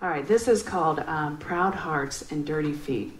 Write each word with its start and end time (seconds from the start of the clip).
All 0.00 0.08
right, 0.08 0.24
this 0.24 0.46
is 0.46 0.62
called 0.62 1.00
um, 1.00 1.38
Proud 1.38 1.74
Hearts 1.74 2.30
and 2.30 2.46
Dirty 2.46 2.72
Feet. 2.72 3.18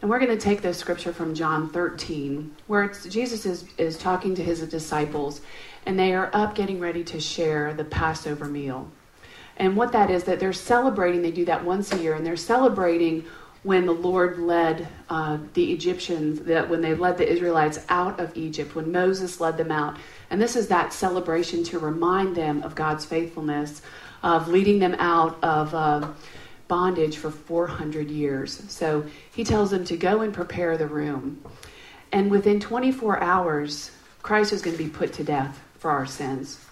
And 0.00 0.10
we're 0.10 0.18
going 0.18 0.36
to 0.36 0.44
take 0.44 0.60
this 0.60 0.76
scripture 0.76 1.12
from 1.12 1.36
John 1.36 1.70
13, 1.70 2.56
where 2.66 2.88
Jesus 2.88 3.46
is, 3.46 3.64
is 3.78 3.96
talking 3.96 4.34
to 4.34 4.42
his 4.42 4.60
disciples, 4.66 5.40
and 5.86 5.96
they 5.96 6.14
are 6.14 6.30
up 6.32 6.56
getting 6.56 6.80
ready 6.80 7.04
to 7.04 7.20
share 7.20 7.74
the 7.74 7.84
Passover 7.84 8.46
meal. 8.46 8.90
And 9.56 9.76
what 9.76 9.92
that 9.92 10.10
is, 10.10 10.24
that 10.24 10.40
they're 10.40 10.52
celebrating, 10.52 11.22
they 11.22 11.30
do 11.30 11.44
that 11.44 11.64
once 11.64 11.92
a 11.92 12.02
year, 12.02 12.14
and 12.14 12.26
they're 12.26 12.36
celebrating 12.36 13.24
when 13.62 13.86
the 13.86 13.92
Lord 13.92 14.40
led 14.40 14.88
uh, 15.08 15.38
the 15.54 15.72
Egyptians, 15.72 16.40
that 16.40 16.68
when 16.68 16.80
they 16.80 16.96
led 16.96 17.16
the 17.16 17.30
Israelites 17.30 17.78
out 17.88 18.18
of 18.18 18.36
Egypt, 18.36 18.74
when 18.74 18.90
Moses 18.90 19.40
led 19.40 19.56
them 19.56 19.70
out. 19.70 19.96
And 20.30 20.42
this 20.42 20.56
is 20.56 20.66
that 20.68 20.92
celebration 20.92 21.62
to 21.64 21.78
remind 21.78 22.34
them 22.34 22.64
of 22.64 22.74
God's 22.74 23.04
faithfulness, 23.04 23.82
of 24.22 24.48
leading 24.48 24.78
them 24.78 24.94
out 24.98 25.42
of 25.42 25.74
uh, 25.74 26.08
bondage 26.68 27.16
for 27.16 27.30
400 27.30 28.10
years. 28.10 28.62
So 28.68 29.04
he 29.34 29.44
tells 29.44 29.70
them 29.70 29.84
to 29.86 29.96
go 29.96 30.20
and 30.20 30.32
prepare 30.32 30.76
the 30.76 30.86
room. 30.86 31.44
And 32.12 32.30
within 32.30 32.60
24 32.60 33.20
hours, 33.20 33.90
Christ 34.22 34.52
is 34.52 34.62
going 34.62 34.76
to 34.76 34.82
be 34.82 34.88
put 34.88 35.12
to 35.14 35.24
death 35.24 35.60
for 35.78 35.90
our 35.90 36.06
sins. 36.06 36.64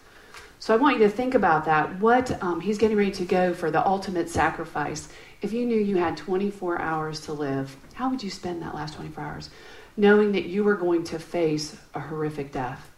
So 0.61 0.75
I 0.75 0.77
want 0.77 0.99
you 0.99 1.05
to 1.05 1.11
think 1.11 1.35
about 1.35 1.65
that. 1.65 1.99
What 2.01 2.43
um, 2.43 2.61
he's 2.61 2.77
getting 2.77 2.97
ready 2.97 3.11
to 3.13 3.25
go 3.25 3.55
for 3.55 3.71
the 3.71 3.85
ultimate 3.85 4.29
sacrifice. 4.29 5.09
If 5.41 5.53
you 5.55 5.65
knew 5.65 5.79
you 5.79 5.97
had 5.97 6.19
24 6.19 6.81
hours 6.81 7.23
to 7.23 7.33
live, 7.33 7.75
how 7.95 8.11
would 8.11 8.23
you 8.23 8.31
spend 8.31 8.61
that 8.63 8.75
last 8.75 8.95
24 8.95 9.25
hours? 9.25 9.51
Knowing 9.97 10.33
that 10.33 10.45
you 10.45 10.63
were 10.63 10.77
going 10.77 11.03
to 11.05 11.19
face 11.19 11.77
a 11.95 12.01
horrific 12.01 12.53
death. 12.53 12.91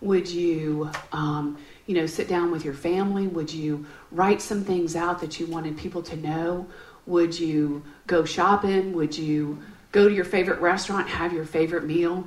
Would 0.00 0.30
you 0.30 0.90
um, 1.10 1.58
you 1.86 1.94
know, 1.94 2.06
sit 2.06 2.28
down 2.28 2.50
with 2.50 2.64
your 2.64 2.74
family? 2.74 3.26
Would 3.26 3.52
you 3.52 3.86
write 4.10 4.40
some 4.40 4.64
things 4.64 4.96
out 4.96 5.20
that 5.20 5.40
you 5.40 5.46
wanted 5.46 5.76
people 5.76 6.02
to 6.02 6.16
know? 6.16 6.66
Would 7.06 7.38
you 7.38 7.82
go 8.06 8.24
shopping? 8.24 8.92
Would 8.92 9.16
you 9.16 9.58
go 9.90 10.08
to 10.08 10.14
your 10.14 10.24
favorite 10.24 10.60
restaurant, 10.60 11.08
have 11.08 11.32
your 11.32 11.44
favorite 11.44 11.84
meal? 11.84 12.26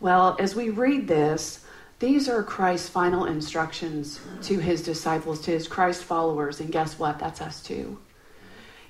Well, 0.00 0.36
as 0.38 0.54
we 0.54 0.70
read 0.70 1.08
this, 1.08 1.64
these 1.98 2.28
are 2.28 2.42
Christ's 2.42 2.88
final 2.88 3.24
instructions 3.24 4.20
to 4.42 4.58
his 4.58 4.82
disciples, 4.82 5.40
to 5.42 5.52
his 5.52 5.68
Christ 5.68 6.04
followers, 6.04 6.60
and 6.60 6.70
guess 6.70 6.98
what? 6.98 7.18
That's 7.18 7.40
us 7.40 7.62
too. 7.62 7.98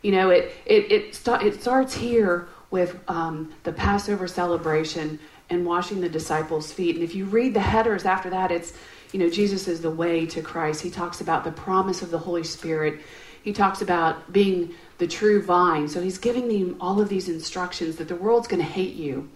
You 0.03 0.13
know, 0.13 0.31
it 0.31 0.53
it 0.67 0.91
it, 0.91 1.15
st- 1.15 1.43
it 1.43 1.61
starts 1.61 1.95
here 1.95 2.49
with 2.71 2.99
um, 3.09 3.53
the 3.63 3.73
Passover 3.73 4.27
celebration 4.27 5.19
and 5.51 5.65
washing 5.65 6.01
the 6.01 6.09
disciples' 6.09 6.73
feet. 6.73 6.97
And 6.97 7.05
if 7.05 7.15
you 7.15 7.27
read 7.27 7.55
the 7.55 7.61
headers 7.61 8.05
after 8.05 8.31
that, 8.31 8.51
it's 8.51 8.73
you 9.15 9.21
know, 9.21 9.31
Jesus 9.31 9.69
is 9.69 9.81
the 9.81 9.93
way 9.93 10.27
to 10.27 10.43
Christ. 10.43 10.83
He 10.83 10.91
talks 10.91 11.21
about 11.21 11.45
the 11.45 11.53
promise 11.53 12.03
of 12.03 12.11
the 12.11 12.19
Holy 12.19 12.43
Spirit. 12.43 13.01
He 13.45 13.53
talks 13.53 13.81
about 13.81 14.33
being 14.33 14.75
the 14.99 15.07
true 15.07 15.41
vine. 15.41 15.87
So 15.87 16.03
he's 16.03 16.19
giving 16.19 16.49
them 16.49 16.77
all 16.81 17.01
of 17.01 17.09
these 17.09 17.29
instructions 17.29 17.95
that 17.97 18.09
the 18.09 18.17
world's 18.17 18.49
going 18.49 18.61
to 18.61 18.69
hate 18.69 18.97
you, 18.97 19.31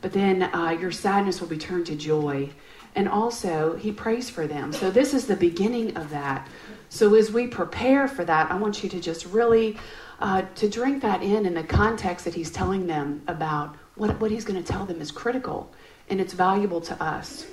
but 0.00 0.12
then 0.12 0.44
uh, 0.44 0.76
your 0.80 0.92
sadness 0.92 1.40
will 1.40 1.48
be 1.48 1.58
turned 1.58 1.86
to 1.86 1.96
joy. 1.96 2.50
And 2.94 3.08
also, 3.08 3.74
he 3.74 3.90
prays 3.90 4.30
for 4.30 4.46
them. 4.46 4.72
So 4.72 4.92
this 4.92 5.12
is 5.12 5.26
the 5.26 5.34
beginning 5.34 5.96
of 5.96 6.10
that. 6.10 6.46
So 6.88 7.16
as 7.16 7.32
we 7.32 7.48
prepare 7.48 8.06
for 8.06 8.24
that, 8.24 8.48
I 8.48 8.54
want 8.54 8.84
you 8.84 8.88
to 8.90 9.00
just 9.00 9.26
really 9.26 9.76
uh, 10.20 10.42
to 10.54 10.68
drink 10.68 11.02
that 11.02 11.20
in 11.20 11.46
in 11.46 11.54
the 11.54 11.64
context 11.64 12.26
that 12.26 12.34
he's 12.34 12.52
telling 12.52 12.86
them 12.86 13.22
about 13.26 13.74
what, 13.96 14.20
what 14.20 14.30
he's 14.30 14.44
going 14.44 14.62
to 14.62 14.72
tell 14.72 14.86
them 14.86 15.00
is 15.00 15.10
critical 15.10 15.72
and 16.08 16.20
it's 16.20 16.32
valuable 16.32 16.80
to 16.82 17.02
us 17.02 17.46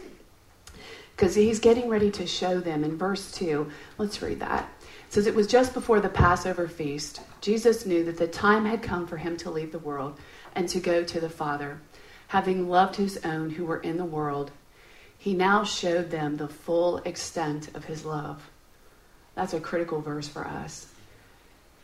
because 1.17 1.33
he's 1.33 1.59
getting 1.59 1.89
ready 1.89 2.11
to 2.11 2.27
show 2.27 2.59
them 2.59 2.83
in 2.83 2.95
verse 2.95 3.31
2. 3.31 3.67
Let's 3.97 4.21
read 4.21 4.39
that. 4.39 4.69
It 5.07 5.13
says, 5.13 5.25
It 5.25 5.33
was 5.33 5.47
just 5.47 5.73
before 5.73 5.99
the 5.99 6.09
Passover 6.09 6.67
feast. 6.67 7.21
Jesus 7.41 7.87
knew 7.87 8.03
that 8.03 8.17
the 8.17 8.27
time 8.27 8.65
had 8.65 8.83
come 8.83 9.07
for 9.07 9.17
him 9.17 9.35
to 9.37 9.49
leave 9.49 9.71
the 9.71 9.79
world 9.79 10.19
and 10.53 10.69
to 10.69 10.79
go 10.79 11.03
to 11.03 11.19
the 11.19 11.29
Father. 11.29 11.81
Having 12.27 12.69
loved 12.69 12.97
his 12.97 13.17
own 13.25 13.49
who 13.49 13.65
were 13.65 13.79
in 13.79 13.97
the 13.97 14.05
world, 14.05 14.51
he 15.17 15.33
now 15.33 15.63
showed 15.63 16.11
them 16.11 16.37
the 16.37 16.47
full 16.47 16.97
extent 16.99 17.69
of 17.73 17.85
his 17.85 18.05
love. 18.05 18.47
That's 19.33 19.55
a 19.55 19.59
critical 19.59 20.01
verse 20.01 20.27
for 20.27 20.45
us. 20.45 20.93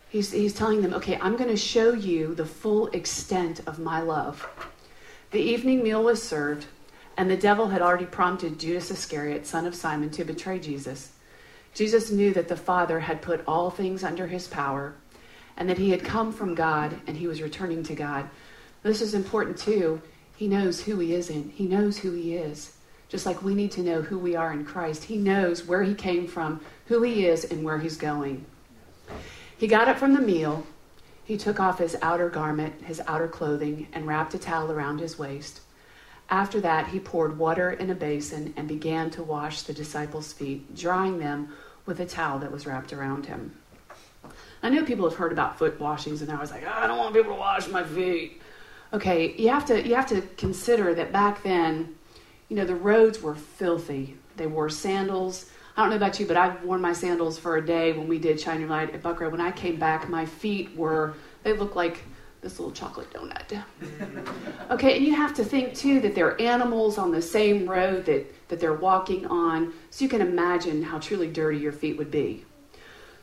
He's, 0.09 0.31
he's 0.31 0.53
telling 0.53 0.83
them, 0.83 0.93
okay, 0.93 1.17
I'm 1.19 1.38
going 1.38 1.49
to 1.49 1.57
show 1.57 1.93
you 1.93 2.35
the 2.35 2.45
full 2.45 2.85
extent 2.89 3.61
of 3.66 3.79
my 3.79 4.01
love. 4.01 4.47
The 5.31 5.41
evening 5.41 5.81
meal 5.81 6.03
was 6.03 6.22
served. 6.22 6.67
And 7.18 7.29
the 7.29 7.38
devil 7.38 7.68
had 7.68 7.81
already 7.81 8.06
prompted 8.06 8.59
Judas 8.59 8.90
Iscariot, 8.90 9.46
son 9.46 9.66
of 9.66 9.75
Simon, 9.75 10.09
to 10.12 10.24
betray 10.24 10.59
Jesus. 10.59 11.12
Jesus 11.74 12.12
knew 12.12 12.34
that 12.34 12.47
the 12.47 12.56
Father 12.56 13.00
had 13.00 13.22
put 13.22 13.44
all 13.47 13.69
things 13.69 14.03
under 14.03 14.28
his 14.28 14.47
power 14.47 14.96
and 15.57 15.69
that 15.69 15.78
he 15.78 15.91
had 15.91 16.03
come 16.03 16.31
from 16.31 16.56
God 16.56 17.00
and 17.07 17.18
he 17.18 17.28
was 17.28 17.41
returning 17.41 17.84
to 17.84 17.96
God. 17.96 18.29
This 18.81 19.02
is 19.02 19.13
important 19.13 19.57
too. 19.57 20.02
He 20.35 20.47
knows 20.47 20.81
who 20.81 21.00
he 21.00 21.13
is 21.13 21.29
in, 21.29 21.50
he 21.50 21.66
knows 21.66 21.97
who 21.97 22.12
he 22.12 22.35
is. 22.35 22.78
Just 23.09 23.25
like 23.28 23.44
we 23.44 23.53
need 23.53 23.72
to 23.73 23.81
know 23.81 24.02
who 24.02 24.18
we 24.18 24.35
are 24.35 24.52
in 24.52 24.66
Christ, 24.66 25.03
he 25.03 25.18
knows 25.18 25.66
where 25.66 25.84
he 25.84 25.94
came 25.94 26.28
from, 26.28 26.59
who 26.88 27.03
he 27.03 27.28
is, 27.28 27.46
and 27.46 27.63
where 27.63 27.78
he's 27.78 27.96
going. 27.96 28.44
He 29.56 29.68
got 29.68 29.88
up 29.88 29.97
from 29.97 30.13
the 30.13 30.22
meal. 30.22 30.66
He 31.23 31.38
took 31.38 31.59
off 31.59 31.78
his 31.78 31.96
outer 32.02 32.29
garment, 32.29 32.73
his 32.84 33.02
outer 33.07 33.28
clothing, 33.28 33.88
and 33.94 34.07
wrapped 34.07 34.34
a 34.34 34.40
towel 34.40 34.72
around 34.72 35.00
his 35.00 35.19
waist. 35.19 35.62
After 36.33 36.59
that, 36.61 36.88
he 36.88 36.99
poured 36.99 37.38
water 37.38 37.69
in 37.69 37.91
a 37.91 37.94
basin 37.94 38.55
and 38.57 38.67
began 38.67 39.11
to 39.11 39.21
wash 39.21 39.61
the 39.61 39.71
disciples' 39.71 40.33
feet, 40.33 40.75
drying 40.75 41.19
them 41.19 41.49
with 41.85 41.99
a 41.99 42.07
towel 42.07 42.39
that 42.39 42.51
was 42.51 42.66
wrapped 42.66 42.91
around 42.91 43.27
him. 43.27 43.55
I 44.63 44.69
know 44.69 44.83
people 44.83 45.07
have 45.07 45.19
heard 45.19 45.31
about 45.31 45.59
foot 45.59 45.79
washings, 45.79 46.23
and 46.23 46.31
I 46.31 46.39
was 46.39 46.49
like, 46.49 46.63
oh, 46.66 46.73
I 46.73 46.88
don't 46.88 46.97
want 46.97 47.13
people 47.13 47.33
to 47.33 47.39
wash 47.39 47.67
my 47.67 47.83
feet. 47.83 48.41
Okay, 48.91 49.35
you 49.38 49.49
have 49.49 49.67
to 49.67 49.88
you 49.88 49.93
have 49.93 50.07
to 50.07 50.22
consider 50.35 50.95
that 50.95 51.11
back 51.11 51.43
then, 51.43 51.93
you 52.49 52.55
know, 52.55 52.66
the 52.66 52.73
roads 52.73 53.22
were 53.22 53.35
filthy. 53.35 54.17
They 54.35 54.47
wore 54.47 54.69
sandals. 54.69 55.51
I 55.77 55.81
don't 55.81 55.91
know 55.91 55.97
about 55.97 56.19
you, 56.19 56.25
but 56.25 56.35
I've 56.35 56.63
worn 56.63 56.81
my 56.81 56.93
sandals 56.93 57.38
for 57.38 57.57
a 57.57 57.63
day 57.63 57.93
when 57.93 58.07
we 58.07 58.17
did 58.17 58.41
Shine 58.41 58.59
Your 58.59 58.69
Light 58.69 58.91
at 58.91 59.03
Buckrow. 59.03 59.29
When 59.29 59.39
I 59.41 59.51
came 59.51 59.75
back, 59.75 60.09
my 60.09 60.25
feet 60.25 60.75
were 60.75 61.13
they 61.43 61.53
looked 61.53 61.75
like 61.75 61.99
this 62.43 62.59
little 62.59 62.73
chocolate 62.73 63.11
donut. 63.11 63.63
Okay, 64.69 64.97
and 64.97 65.05
you 65.05 65.15
have 65.15 65.33
to 65.35 65.43
think 65.43 65.73
too 65.73 65.99
that 66.01 66.13
there 66.13 66.27
are 66.27 66.39
animals 66.39 66.97
on 66.97 67.11
the 67.11 67.21
same 67.21 67.67
road 67.67 68.05
that, 68.05 68.49
that 68.49 68.59
they're 68.59 68.73
walking 68.73 69.25
on, 69.25 69.73
so 69.89 70.03
you 70.03 70.09
can 70.09 70.21
imagine 70.21 70.83
how 70.83 70.99
truly 70.99 71.27
dirty 71.27 71.57
your 71.57 71.71
feet 71.71 71.97
would 71.97 72.11
be. 72.11 72.45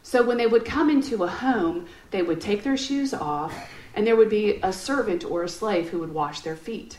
So 0.03 0.25
when 0.25 0.39
they 0.39 0.47
would 0.47 0.65
come 0.65 0.89
into 0.89 1.23
a 1.23 1.29
home, 1.29 1.87
they 2.11 2.23
would 2.23 2.41
take 2.41 2.65
their 2.65 2.77
shoes 2.77 3.13
off, 3.13 3.55
and 3.95 4.07
there 4.07 4.17
would 4.17 4.31
be 4.31 4.59
a 4.63 4.73
servant 4.73 5.25
or 5.25 5.45
a 5.45 5.49
slave 5.49 5.91
who 5.91 6.01
would 6.01 6.15
wash 6.15 6.41
their 6.41 6.57
feet. 6.57 6.99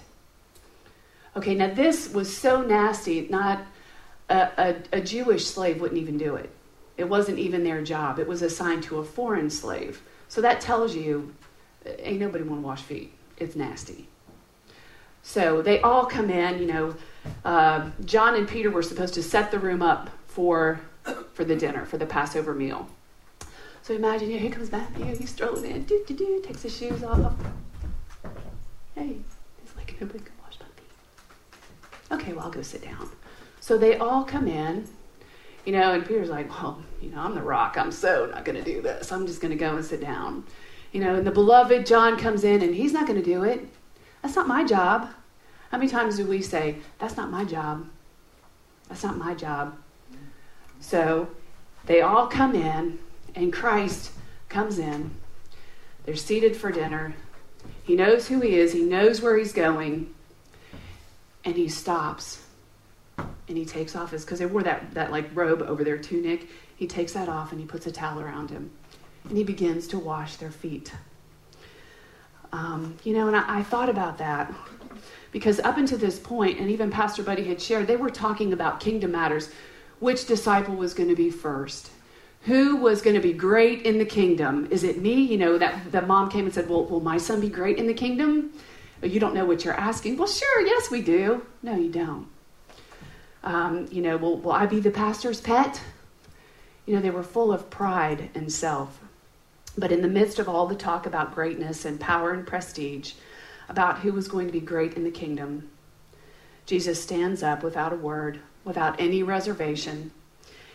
Okay, 1.36 1.56
now 1.56 1.74
this 1.74 2.14
was 2.14 2.36
so 2.36 2.62
nasty, 2.62 3.28
not 3.30 3.64
a, 4.30 4.50
a, 4.58 4.98
a 4.98 5.02
Jewish 5.02 5.48
slave 5.48 5.82
wouldn't 5.82 6.00
even 6.00 6.18
do 6.18 6.36
it. 6.36 6.50
It 6.98 7.10
wasn't 7.10 7.40
even 7.40 7.64
their 7.64 7.82
job. 7.82 8.20
It 8.20 8.28
was 8.28 8.42
assigned 8.42 8.84
to 8.84 9.00
a 9.00 9.04
foreign 9.04 9.50
slave. 9.50 10.02
So 10.28 10.42
that 10.42 10.62
tells 10.62 10.96
you 10.96 11.34
ain't 11.86 12.20
nobody 12.20 12.44
want 12.44 12.62
to 12.62 12.68
wash 12.68 12.82
feet. 12.82 13.14
It's 13.38 13.56
nasty. 13.56 14.08
So 15.24 15.62
they 15.62 15.82
all 15.82 16.06
come 16.06 16.30
in. 16.30 16.60
You 16.60 16.68
know, 16.68 16.96
uh, 17.46 17.90
John 18.06 18.36
and 18.36 18.48
Peter 18.48 18.70
were 18.70 18.84
supposed 18.84 19.14
to 19.16 19.24
set 19.24 19.52
the 19.52 19.60
room 19.60 19.82
up 19.82 20.10
for 20.28 20.82
for 21.34 21.44
the 21.44 21.56
dinner 21.56 21.86
for 21.86 21.98
the 21.98 22.06
Passover 22.06 22.54
meal. 22.54 22.88
So 23.84 23.96
imagine, 23.96 24.30
you 24.30 24.36
know, 24.36 24.42
here 24.42 24.52
comes 24.52 24.72
Matthew. 24.72 25.06
He's 25.06 25.32
strolling 25.32 25.66
in, 25.70 25.84
do 25.84 26.04
do 26.08 26.16
do, 26.16 26.42
takes 26.44 26.62
his 26.62 26.78
shoes 26.78 27.04
off. 27.04 27.34
Hey, 28.96 29.18
he's 29.62 29.76
like 29.76 30.00
nobody 30.00 30.20
can 30.20 30.34
wash 30.44 30.60
my 30.60 30.66
feet. 30.76 32.22
Okay, 32.22 32.34
well 32.34 32.46
I'll 32.46 32.52
go 32.52 32.62
sit 32.62 32.84
down. 32.84 33.10
So 33.60 33.78
they 33.78 33.98
all 33.98 34.24
come 34.24 34.48
in. 34.48 34.88
You 35.66 35.74
know, 35.74 35.94
and 35.94 36.04
Peter's 36.04 36.30
like, 36.30 36.50
well, 36.50 36.82
you 37.02 37.12
know, 37.12 37.20
I'm 37.20 37.36
the 37.36 37.42
rock. 37.44 37.78
I'm 37.78 37.92
so 37.92 38.26
not 38.26 38.46
going 38.46 38.58
to 38.58 38.64
do 38.64 38.82
this. 38.82 39.12
I'm 39.12 39.28
just 39.28 39.42
going 39.42 39.52
to 39.52 39.58
go 39.58 39.76
and 39.76 39.86
sit 39.86 40.02
down. 40.02 40.44
You 40.92 41.00
know, 41.00 41.16
and 41.16 41.26
the 41.26 41.32
beloved 41.32 41.86
John 41.86 42.18
comes 42.18 42.44
in 42.44 42.62
and 42.62 42.76
he's 42.76 42.94
not 42.94 43.08
going 43.08 43.20
to 43.20 43.26
do 43.26 43.44
it. 43.44 43.66
That's 44.22 44.36
not 44.36 44.48
my 44.48 44.64
job. 44.66 45.10
How 45.70 45.78
many 45.78 45.90
times 45.90 46.18
do 46.18 46.26
we 46.26 46.42
say, 46.42 46.78
That's 47.00 47.16
not 47.16 47.32
my 47.32 47.46
job? 47.46 47.88
That's 48.90 49.04
not 49.04 49.18
my 49.18 49.34
job. 49.34 49.78
So 50.82 51.30
they 51.86 52.02
all 52.02 52.28
come 52.28 52.56
in, 52.56 53.00
and 53.36 53.54
Christ 53.54 54.12
comes 54.50 54.80
in. 54.80 55.12
They're 56.06 56.16
seated 56.16 56.58
for 56.58 56.72
dinner. 56.72 57.14
He 57.84 57.96
knows 57.96 58.28
who 58.28 58.42
he 58.42 58.56
is, 58.56 58.74
he 58.74 58.82
knows 58.82 59.22
where 59.22 59.38
he's 59.38 59.54
going, 59.54 60.14
and 61.46 61.56
he 61.56 61.70
stops 61.70 62.44
and 63.18 63.58
he 63.58 63.66
takes 63.66 63.96
off 63.96 64.12
his 64.12 64.24
because 64.24 64.40
they 64.40 64.46
wore 64.46 64.64
that, 64.64 64.94
that 64.94 65.12
like 65.12 65.30
robe 65.36 65.62
over 65.62 65.84
their 65.84 65.98
tunic. 65.98 66.50
He 66.76 66.88
takes 66.88 67.14
that 67.14 67.30
off 67.30 67.52
and 67.52 67.60
he 67.60 67.68
puts 67.68 67.86
a 67.86 67.92
towel 67.92 68.20
around 68.20 68.50
him 68.50 68.72
and 69.28 69.38
he 69.38 69.44
begins 69.44 69.88
to 69.88 70.00
wash 70.00 70.36
their 70.38 70.52
feet. 70.52 70.94
Um, 72.52 72.98
you 73.04 73.14
know, 73.14 73.28
and 73.28 73.36
I, 73.36 73.60
I 73.60 73.64
thought 73.64 73.90
about 73.90 74.18
that 74.18 74.54
because 75.32 75.60
up 75.62 75.78
until 75.78 75.98
this 75.98 76.20
point, 76.20 76.60
and 76.60 76.70
even 76.70 76.92
Pastor 76.92 77.24
Buddy 77.24 77.46
had 77.46 77.62
shared, 77.62 77.88
they 77.88 77.96
were 77.96 78.10
talking 78.10 78.54
about 78.54 78.80
kingdom 78.80 79.12
matters. 79.12 79.50
Which 80.00 80.26
disciple 80.26 80.76
was 80.76 80.94
going 80.94 81.10
to 81.10 81.16
be 81.16 81.30
first? 81.30 81.92
who 82.44 82.78
was 82.78 83.02
going 83.02 83.16
to 83.16 83.22
be 83.22 83.34
great 83.34 83.84
in 83.84 83.98
the 83.98 84.06
kingdom? 84.06 84.68
Is 84.72 84.84
it 84.84 85.02
me? 85.02 85.14
You 85.14 85.38
know, 85.38 85.58
that 85.58 85.92
the 85.92 86.02
mom 86.02 86.30
came 86.30 86.46
and 86.46 86.54
said, 86.54 86.70
Well, 86.70 86.86
will 86.86 87.00
my 87.00 87.18
son 87.18 87.40
be 87.40 87.50
great 87.50 87.78
in 87.78 87.88
the 87.88 87.94
kingdom? 87.94 88.52
you 89.04 89.20
don't 89.20 89.34
know 89.34 89.46
what 89.46 89.66
you're 89.66 89.74
asking. 89.74 90.16
Well, 90.16 90.28
sure, 90.28 90.62
yes, 90.62 90.92
we 90.92 91.02
do. 91.02 91.44
No, 91.64 91.76
you 91.76 91.90
don't. 91.90 92.28
Um, 93.44 93.88
you 93.92 94.00
know, 94.00 94.16
will, 94.18 94.38
will 94.38 94.52
I 94.52 94.68
be 94.68 94.80
the 94.80 94.92
pastor's 94.92 95.42
pet? 95.42 95.82
You 96.86 96.96
know, 96.96 97.02
they 97.02 97.10
were 97.10 97.24
full 97.24 97.52
of 97.52 97.72
pride 97.72 98.30
and 98.36 98.52
self. 98.52 99.00
But 99.78 99.92
in 99.92 100.02
the 100.02 100.08
midst 100.08 100.40
of 100.40 100.50
all 100.50 100.68
the 100.68 100.76
talk 100.76 101.06
about 101.06 101.34
greatness 101.34 101.86
and 101.86 102.00
power 102.00 102.32
and 102.32 102.46
prestige, 102.46 103.14
about 103.70 104.00
who 104.00 104.12
was 104.12 104.28
going 104.28 104.48
to 104.48 104.54
be 104.54 104.60
great 104.60 104.96
in 104.96 105.04
the 105.04 105.12
kingdom, 105.12 105.70
Jesus 106.66 107.02
stands 107.02 107.42
up 107.42 107.64
without 107.64 107.94
a 107.94 107.96
word, 107.96 108.40
without 108.66 109.00
any 109.00 109.24
reservation. 109.24 110.12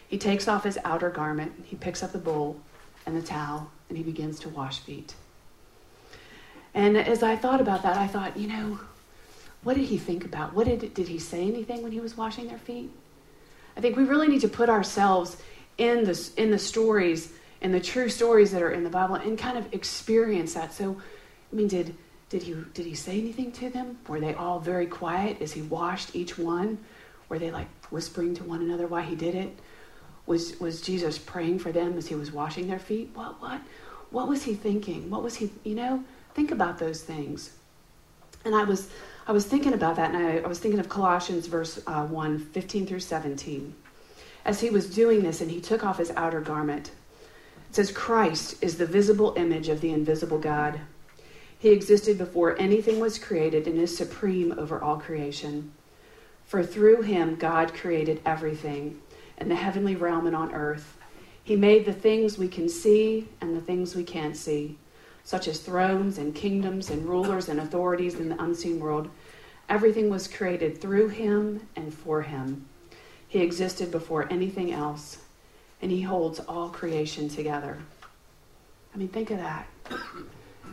He 0.09 0.19
takes 0.19 0.49
off 0.49 0.65
his 0.65 0.79
outer 0.85 1.11
garment, 1.11 1.53
he 1.65 1.77
picks 1.77 2.03
up 2.03 2.13
the 2.13 2.19
bowl 2.19 2.61
and 3.05 3.17
the 3.17 3.27
towel, 3.27 3.71
and 3.89 3.99
he 3.99 4.05
begins 4.05 4.41
to 4.41 4.49
wash 4.49 4.81
feet. 4.81 5.15
And 6.75 6.97
as 6.97 7.23
I 7.23 7.37
thought 7.37 7.61
about 7.61 7.83
that, 7.83 7.97
I 7.97 8.07
thought, 8.07 8.37
you 8.37 8.49
know, 8.49 8.81
what 9.63 9.77
did 9.77 9.87
he 9.87 9.99
think 9.99 10.25
about? 10.25 10.55
What 10.55 10.67
did 10.67 10.95
did 10.95 11.09
he 11.09 11.19
say 11.19 11.47
anything 11.47 11.83
when 11.83 11.93
he 11.93 12.01
was 12.01 12.17
washing 12.17 12.47
their 12.47 12.59
feet? 12.59 12.91
I 13.77 13.81
think 13.81 13.97
we 13.97 14.05
really 14.05 14.29
need 14.29 14.43
to 14.43 14.49
put 14.49 14.69
ourselves 14.69 15.37
in 15.79 16.05
the 16.05 16.31
in 16.37 16.51
the 16.51 16.59
stories 16.59 17.33
and 17.63 17.73
the 17.73 17.81
true 17.81 18.09
stories 18.09 18.51
that 18.53 18.63
are 18.63 18.71
in 18.71 18.85
the 18.85 18.91
Bible 18.91 19.17
and 19.17 19.39
kind 19.39 19.59
of 19.59 19.73
experience 19.73 20.55
that. 20.55 20.73
So, 20.73 20.97
I 21.53 21.57
mean, 21.57 21.69
did 21.69 21.95
did 22.29 22.43
he 22.43 22.55
did 22.75 22.87
he 22.87 22.95
say 22.95 23.19
anything 23.19 23.53
to 23.53 23.71
them? 23.71 23.99
Were 24.09 24.21
they 24.21 24.35
all 24.35 24.59
very 24.61 24.87
quiet 24.87 25.41
as 25.41 25.53
he 25.53 25.63
washed 25.63 26.15
each 26.15 26.39
one? 26.39 26.79
Were 27.29 27.39
they 27.39 27.51
like 27.51 27.69
whispering 27.91 28.35
to 28.37 28.45
one 28.45 28.63
another 28.63 28.87
why 28.87 29.03
he 29.03 29.15
did 29.15 29.35
it? 29.35 29.59
Was 30.27 30.59
was 30.61 30.81
Jesus 30.81 31.19
praying 31.19 31.61
for 31.61 31.73
them 31.73 31.97
as 31.97 32.09
he 32.09 32.15
was 32.15 32.33
washing 32.33 32.69
their 32.69 32.79
feet? 32.79 33.11
What 33.15 33.41
what 33.41 33.61
what 34.11 34.29
was 34.29 34.43
he 34.43 34.55
thinking? 34.55 35.11
What 35.11 35.23
was 35.23 35.37
he 35.37 35.51
you 35.65 35.75
know? 35.75 36.05
Think 36.35 36.51
about 36.51 36.79
those 36.79 37.03
things. 37.03 37.53
And 38.45 38.55
I 38.55 38.63
was, 38.63 38.91
I 39.27 39.33
was 39.33 39.45
thinking 39.45 39.73
about 39.73 39.97
that, 39.97 40.15
and 40.15 40.25
I, 40.25 40.37
I 40.39 40.47
was 40.47 40.59
thinking 40.61 40.79
of 40.79 40.89
Colossians 40.89 41.47
verse 41.49 41.81
uh, 41.87 42.07
1, 42.07 42.39
15 42.39 42.87
through 42.87 43.01
17. 43.01 43.75
As 44.45 44.61
he 44.61 44.71
was 44.71 44.95
doing 44.95 45.23
this, 45.23 45.41
and 45.41 45.51
he 45.51 45.61
took 45.61 45.83
off 45.83 45.99
his 45.99 46.13
outer 46.15 46.41
garment, 46.41 46.93
it 47.69 47.75
says, 47.75 47.93
Christ 47.93 48.63
is 48.63 48.77
the 48.77 48.87
visible 48.87 49.35
image 49.37 49.69
of 49.69 49.81
the 49.81 49.93
invisible 49.93 50.39
God. 50.39 50.81
He 51.59 51.71
existed 51.71 52.19
before 52.19 52.59
anything 52.59 53.01
was 53.01 53.19
created 53.19 53.67
and 53.67 53.79
is 53.79 53.97
supreme 53.97 54.55
over 54.59 54.83
all 54.83 54.99
creation. 54.99 55.73
For 56.45 56.63
through 56.63 57.03
him, 57.03 57.37
God 57.37 57.75
created 57.75 58.21
everything 58.25 59.01
in 59.39 59.49
the 59.49 59.55
heavenly 59.57 59.97
realm 59.97 60.27
and 60.27 60.37
on 60.37 60.55
earth. 60.55 60.97
He 61.43 61.57
made 61.57 61.85
the 61.85 61.93
things 61.93 62.39
we 62.39 62.49
can 62.49 62.69
see 62.69 63.29
and 63.41 63.57
the 63.57 63.61
things 63.61 63.95
we 63.95 64.05
can't 64.05 64.37
see 64.37 64.79
such 65.27 65.49
as 65.49 65.59
thrones 65.59 66.19
and 66.19 66.37
kingdoms 66.37 66.89
and 66.89 67.05
rulers 67.05 67.49
and 67.49 67.59
authorities 67.59 68.15
in 68.15 68.29
the 68.29 68.41
unseen 68.41 68.79
world. 68.79 69.11
Everything 69.69 70.09
was 70.09 70.29
created 70.29 70.81
through 70.81 71.09
him 71.09 71.67
and 71.75 71.93
for 71.93 72.23
him. 72.23 72.65
He 73.27 73.41
existed 73.41 73.91
before 73.91 74.33
anything 74.33 74.73
else, 74.73 75.19
and 75.83 75.91
he 75.91 76.01
holds 76.03 76.41
all 76.41 76.69
creation 76.69 77.29
together. 77.29 77.79
I 78.95 78.99
mean, 78.99 79.09
think 79.09 79.31
of 79.31 79.39
that. 79.39 79.67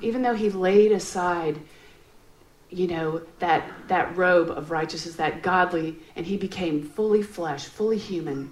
Even 0.02 0.22
though 0.22 0.34
he 0.34 0.50
laid 0.50 0.92
aside, 0.92 1.60
you 2.70 2.88
know, 2.88 3.22
that, 3.40 3.70
that 3.88 4.16
robe 4.18 4.50
of 4.50 4.72
righteousness, 4.72 5.16
that 5.16 5.44
godly, 5.44 5.98
and 6.16 6.26
he 6.26 6.38
became 6.38 6.82
fully 6.82 7.22
flesh, 7.22 7.66
fully 7.66 7.98
human. 7.98 8.52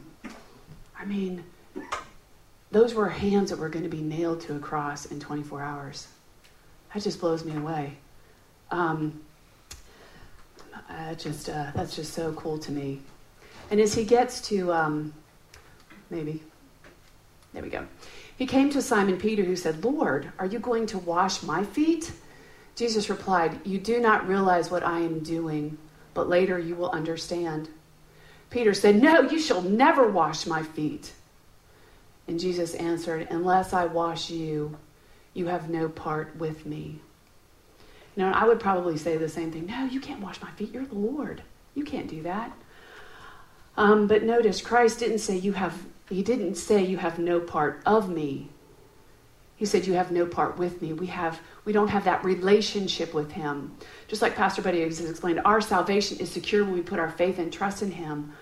I 0.98 1.06
mean, 1.06 1.44
those 2.72 2.94
were 2.94 3.10
hands 3.10 3.50
that 3.50 3.60
were 3.60 3.70
going 3.70 3.84
to 3.84 3.90
be 3.90 4.02
nailed 4.02 4.42
to 4.42 4.56
a 4.56 4.60
cross 4.60 5.06
in 5.06 5.20
24 5.20 5.62
hours. 5.62 6.08
That 6.94 7.04
just 7.04 7.20
blows 7.20 7.44
me 7.44 7.56
away. 7.56 7.98
Um, 8.70 9.22
just 11.18 11.50
uh, 11.50 11.72
that's 11.76 11.96
just 11.96 12.14
so 12.14 12.34
cool 12.34 12.58
to 12.60 12.72
me. 12.72 13.02
And 13.70 13.80
as 13.80 13.94
he 13.94 14.04
gets 14.04 14.42
to 14.50 14.74
um, 14.74 15.14
maybe 16.12 16.44
there 17.54 17.64
we 17.64 17.70
go. 17.70 17.86
He 18.38 18.46
came 18.46 18.70
to 18.70 18.82
Simon 18.82 19.18
Peter, 19.18 19.44
who 19.44 19.56
said, 19.56 19.84
"Lord, 19.84 20.32
are 20.40 20.46
you 20.46 20.60
going 20.60 20.86
to 20.88 21.00
wash 21.00 21.42
my 21.42 21.64
feet?" 21.64 22.12
Jesus 22.76 23.10
replied, 23.10 23.60
"You 23.66 23.80
do 23.80 24.00
not 24.00 24.28
realize 24.28 24.70
what 24.70 24.86
I 24.86 25.00
am 25.00 25.20
doing, 25.20 25.78
but 26.14 26.30
later 26.30 26.60
you 26.60 26.76
will 26.76 26.92
understand." 26.92 27.70
Peter 28.50 28.74
said, 28.74 29.02
"No, 29.02 29.22
you 29.22 29.40
shall 29.40 29.62
never 29.62 30.08
wash 30.08 30.46
my 30.46 30.62
feet." 30.62 31.14
And 32.28 32.40
Jesus 32.40 32.74
answered, 32.76 33.28
Unless 33.30 33.74
I 33.74 33.86
wash 33.86 34.30
you, 34.30 34.78
you 35.34 35.48
have 35.48 35.70
no 35.70 35.90
part 35.90 36.36
with 36.38 36.66
me. 36.66 37.00
Now, 38.16 38.34
I 38.34 38.46
would 38.46 38.60
probably 38.60 38.98
say 38.98 39.18
the 39.18 39.30
same 39.30 39.52
thing. 39.52 39.66
No, 39.66 39.86
you 39.86 40.00
can't 40.00 40.22
wash 40.22 40.42
my 40.42 40.52
feet. 40.52 40.74
You're 40.74 40.86
the 40.86 40.96
Lord. 40.96 41.42
You 41.76 41.84
can't 41.84 42.08
do 42.08 42.22
that. 42.24 42.52
Um, 43.78 44.08
but 44.08 44.24
notice, 44.24 44.62
Christ 44.62 45.00
didn't 45.00 45.20
say 45.20 45.38
you 45.38 45.54
have, 45.54 45.78
he 46.12 46.24
didn't 46.24 46.56
say 46.56 46.84
you 46.84 46.98
have 46.98 47.20
no 47.20 47.40
part 47.40 47.82
of 47.86 48.10
me. 48.10 48.50
He 49.56 49.66
said 49.66 49.86
you 49.86 49.94
have 49.94 50.12
no 50.12 50.26
part 50.26 50.58
with 50.58 50.82
me. 50.82 50.92
We 50.92 51.08
have, 51.08 51.40
we 51.66 51.72
don't 51.72 51.90
have 51.90 52.06
that 52.06 52.26
relationship 52.26 53.14
with 53.14 53.32
him. 53.32 53.76
Just 54.08 54.22
like 54.22 54.36
Pastor 54.36 54.62
Buddy 54.62 54.82
has 54.82 55.00
explained, 55.00 55.42
our 55.46 55.62
salvation 55.62 56.18
is 56.18 56.32
secure 56.32 56.64
when 56.64 56.74
we 56.74 56.82
put 56.82 57.00
our 57.00 57.12
faith 57.12 57.38
and 57.38 57.54
trust 57.54 57.82
in 57.82 57.92
him. 57.92 58.34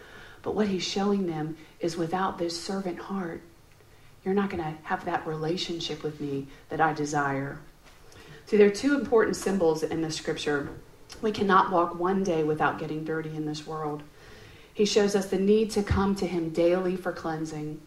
But 0.41 0.55
what 0.55 0.67
he's 0.67 0.83
showing 0.83 1.27
them 1.27 1.57
is 1.81 1.97
without 1.97 2.37
this 2.37 2.59
servant 2.59 2.99
heart, 2.99 3.41
you're 4.23 4.33
not 4.33 4.49
going 4.49 4.63
to 4.63 4.73
have 4.83 5.05
that 5.05 5.27
relationship 5.27 6.03
with 6.03 6.21
me 6.21 6.47
that 6.69 6.81
I 6.81 6.93
desire. 6.93 7.59
See, 8.45 8.57
there 8.57 8.67
are 8.67 8.71
two 8.71 8.97
important 8.97 9.35
symbols 9.35 9.83
in 9.83 10.01
the 10.01 10.11
scripture. 10.11 10.69
We 11.21 11.31
cannot 11.31 11.71
walk 11.71 11.99
one 11.99 12.23
day 12.23 12.43
without 12.43 12.79
getting 12.79 13.03
dirty 13.03 13.35
in 13.35 13.45
this 13.45 13.67
world. 13.67 14.03
He 14.79 14.85
shows 14.85 15.13
us 15.13 15.25
the 15.25 15.37
need 15.37 15.71
to 15.71 15.83
come 15.83 16.15
to 16.15 16.25
Him 16.25 16.51
daily 16.51 16.95
for 16.95 17.11
cleansing. 17.11 17.81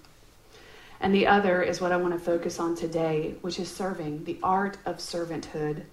And 1.01 1.15
the 1.15 1.27
other 1.27 1.63
is 1.63 1.81
what 1.81 1.91
I 1.91 1.97
want 1.97 2.13
to 2.13 2.21
focus 2.21 2.61
on 2.61 2.77
today, 2.77 3.35
which 3.41 3.59
is 3.59 3.71
serving, 3.71 4.25
the 4.25 4.39
art 4.43 4.77
of 4.85 4.99
servanthood. 4.99 5.85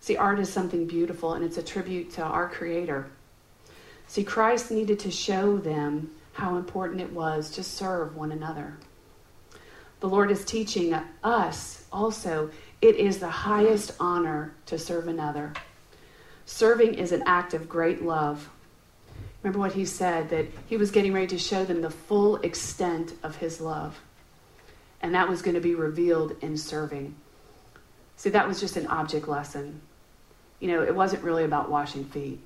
See, 0.00 0.14
art 0.18 0.38
is 0.38 0.52
something 0.52 0.86
beautiful 0.86 1.32
and 1.32 1.42
it's 1.42 1.56
a 1.56 1.62
tribute 1.62 2.10
to 2.12 2.22
our 2.22 2.50
Creator. 2.50 3.06
See, 4.08 4.24
Christ 4.24 4.70
needed 4.70 4.98
to 4.98 5.10
show 5.10 5.56
them 5.56 6.10
how 6.34 6.58
important 6.58 7.00
it 7.00 7.14
was 7.14 7.50
to 7.52 7.62
serve 7.62 8.14
one 8.14 8.30
another. 8.30 8.76
The 10.00 10.08
Lord 10.10 10.30
is 10.30 10.44
teaching 10.44 10.94
us 11.24 11.86
also 11.90 12.50
it 12.82 12.96
is 12.96 13.20
the 13.20 13.30
highest 13.30 13.92
honor 13.98 14.52
to 14.66 14.78
serve 14.78 15.08
another. 15.08 15.54
Serving 16.44 16.92
is 16.92 17.12
an 17.12 17.22
act 17.24 17.54
of 17.54 17.70
great 17.70 18.02
love. 18.02 18.50
Remember 19.46 19.60
what 19.60 19.74
he 19.74 19.84
said 19.84 20.30
that 20.30 20.46
he 20.66 20.76
was 20.76 20.90
getting 20.90 21.12
ready 21.12 21.28
to 21.28 21.38
show 21.38 21.64
them 21.64 21.80
the 21.80 21.88
full 21.88 22.34
extent 22.38 23.12
of 23.22 23.36
his 23.36 23.60
love. 23.60 24.00
And 25.00 25.14
that 25.14 25.28
was 25.28 25.40
going 25.40 25.54
to 25.54 25.60
be 25.60 25.76
revealed 25.76 26.34
in 26.40 26.56
serving. 26.58 27.14
See, 28.16 28.30
that 28.30 28.48
was 28.48 28.58
just 28.58 28.76
an 28.76 28.88
object 28.88 29.28
lesson. 29.28 29.82
You 30.58 30.66
know, 30.66 30.82
it 30.82 30.92
wasn't 30.92 31.22
really 31.22 31.44
about 31.44 31.70
washing 31.70 32.04
feet, 32.06 32.40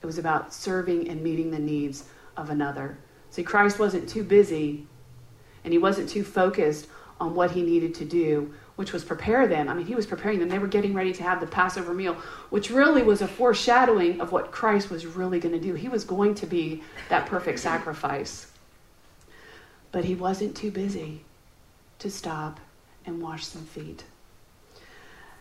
it 0.00 0.06
was 0.06 0.18
about 0.18 0.54
serving 0.54 1.08
and 1.08 1.20
meeting 1.20 1.50
the 1.50 1.58
needs 1.58 2.04
of 2.36 2.48
another. 2.48 2.96
See, 3.30 3.42
Christ 3.42 3.80
wasn't 3.80 4.08
too 4.08 4.22
busy 4.22 4.86
and 5.64 5.72
he 5.72 5.78
wasn't 5.78 6.08
too 6.08 6.22
focused 6.22 6.86
on 7.18 7.34
what 7.34 7.50
he 7.50 7.62
needed 7.62 7.92
to 7.96 8.04
do, 8.04 8.54
which 8.76 8.92
was 8.92 9.04
prepare 9.04 9.48
them. 9.48 9.68
I 9.68 9.74
mean, 9.74 9.86
he 9.86 9.94
was 9.94 10.06
preparing 10.06 10.38
them. 10.38 10.48
They 10.48 10.58
were 10.58 10.66
getting 10.66 10.94
ready 10.94 11.12
to 11.14 11.22
have 11.22 11.40
the 11.40 11.46
Passover 11.46 11.94
meal, 11.94 12.14
which 12.50 12.70
really 12.70 13.02
was 13.02 13.22
a 13.22 13.28
foreshadowing 13.28 14.20
of 14.20 14.32
what 14.32 14.52
Christ 14.52 14.90
was 14.90 15.06
really 15.06 15.40
going 15.40 15.54
to 15.54 15.60
do. 15.60 15.74
He 15.74 15.88
was 15.88 16.04
going 16.04 16.34
to 16.36 16.46
be 16.46 16.82
that 17.08 17.26
perfect 17.26 17.58
sacrifice. 17.58 18.52
But 19.92 20.04
he 20.04 20.14
wasn't 20.14 20.56
too 20.56 20.70
busy 20.70 21.24
to 21.98 22.10
stop 22.10 22.60
and 23.06 23.22
wash 23.22 23.46
some 23.46 23.64
feet. 23.64 24.04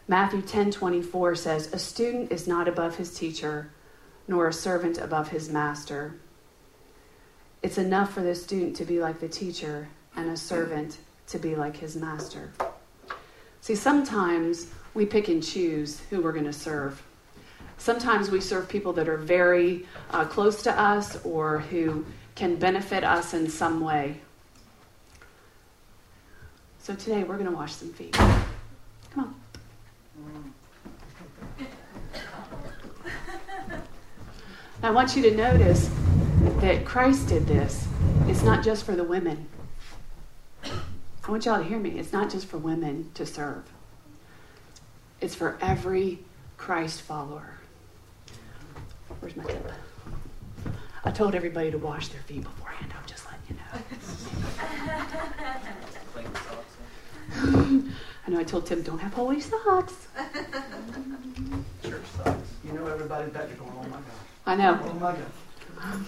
Matthew 0.08 0.42
10:24 0.42 1.36
says, 1.36 1.74
"A 1.74 1.80
student 1.80 2.32
is 2.32 2.48
not 2.48 2.68
above 2.68 2.96
his 2.96 3.14
teacher, 3.14 3.72
nor 4.28 4.48
a 4.48 4.54
servant 4.54 4.98
above 4.98 5.30
his 5.30 5.50
master." 5.50 6.16
It's 7.62 7.80
enough 7.80 8.14
for 8.14 8.22
the 8.22 8.36
student 8.36 8.76
to 8.78 8.86
be 8.86 9.02
like 9.02 9.20
the 9.20 9.28
teacher 9.28 9.90
and 10.16 10.30
a 10.30 10.38
servant 10.38 11.00
to 11.28 11.40
be 11.40 11.56
like 11.56 11.78
his 11.78 11.96
master. 11.96 12.52
See, 13.66 13.74
sometimes 13.74 14.68
we 14.94 15.08
pick 15.08 15.28
and 15.28 15.42
choose 15.42 16.00
who 16.12 16.22
we're 16.22 16.34
going 16.34 16.46
to 16.46 16.54
serve. 16.54 17.02
Sometimes 17.80 18.30
we 18.30 18.40
serve 18.40 18.70
people 18.70 18.94
that 18.94 19.10
are 19.10 19.18
very 19.18 19.88
uh, 20.12 20.24
close 20.26 20.62
to 20.62 20.80
us 20.80 21.18
or 21.26 21.62
who 21.62 22.06
can 22.36 22.58
benefit 22.58 23.04
us 23.04 23.34
in 23.34 23.50
some 23.50 23.82
way. 23.82 24.22
So 26.78 26.94
today 26.94 27.24
we're 27.24 27.40
going 27.40 27.50
to 27.50 27.56
wash 27.56 27.74
some 27.74 27.92
feet. 27.92 28.12
Come 28.14 28.40
on. 29.18 29.34
I 34.84 34.92
want 34.92 35.16
you 35.16 35.24
to 35.24 35.36
notice 35.36 35.90
that 36.60 36.86
Christ 36.86 37.30
did 37.30 37.48
this. 37.48 37.88
It's 38.28 38.44
not 38.44 38.64
just 38.64 38.86
for 38.86 38.96
the 38.96 39.04
women. 39.04 39.48
I 41.28 41.32
want 41.32 41.46
y'all 41.46 41.58
to 41.58 41.64
hear 41.64 41.80
me. 41.80 41.98
It's 41.98 42.14
not 42.14 42.30
just 42.30 42.46
for 42.46 42.60
women 42.60 43.10
to 43.16 43.26
serve, 43.26 43.64
it's 45.22 45.34
for 45.34 45.58
every 45.60 46.20
Christ 46.58 47.02
follower. 47.02 47.56
Where's 49.20 49.36
my 49.36 49.44
tip? 49.46 49.72
I 51.04 51.12
told 51.12 51.34
everybody 51.34 51.72
to 51.72 51.78
wash 51.78 52.10
their 52.10 52.22
feet 52.22 52.44
beforehand. 52.44 52.94
I'm 52.96 53.06
just 53.08 53.26
letting 53.26 53.42
you 53.50 53.56
know. 53.56 53.64
I 58.28 58.32
know 58.32 58.40
I 58.40 58.44
told 58.44 58.66
Tim, 58.66 58.82
don't 58.82 59.00
have 59.00 59.14
holy 59.14 59.40
socks. 59.40 60.08
Church 61.84 62.02
socks. 62.18 62.50
You 62.64 62.74
know 62.74 62.86
everybody's 62.88 63.34
back 63.34 63.48
there 63.48 63.58
going, 63.58 63.72
oh 63.76 63.84
my 63.84 63.90
God. 63.90 64.04
I 64.46 64.56
know. 64.56 64.80
Oh 64.84 64.94
my 64.94 65.16
God. 65.16 66.06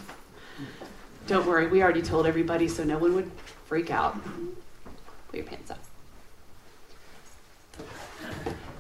Don't 1.28 1.46
worry, 1.46 1.68
we 1.68 1.82
already 1.84 2.02
told 2.02 2.26
everybody 2.26 2.68
so 2.68 2.84
no 2.84 2.98
one 2.98 3.14
would 3.16 3.32
freak 3.66 3.92
out. 3.92 4.18
Put 5.30 5.38
your 5.38 5.46
pants 5.46 5.72
up. 5.72 5.80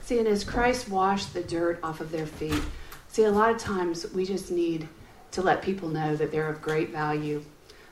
See, 0.01 0.20
and 0.20 0.27
as 0.27 0.44
Christ 0.44 0.89
washed 0.89 1.34
the 1.34 1.44
dirt 1.44 1.80
off 1.84 2.00
of 2.00 2.12
their 2.12 2.25
feet, 2.25 2.62
see, 3.10 3.25
a 3.25 3.32
lot 3.32 3.51
of 3.51 3.58
times 3.58 4.10
we 4.13 4.25
just 4.25 4.51
need 4.51 4.88
to 5.32 5.42
let 5.42 5.62
people 5.62 5.89
know 5.89 6.16
that 6.16 6.32
they're 6.32 6.50
of 6.50 6.62
great 6.62 6.92
value, 6.92 7.44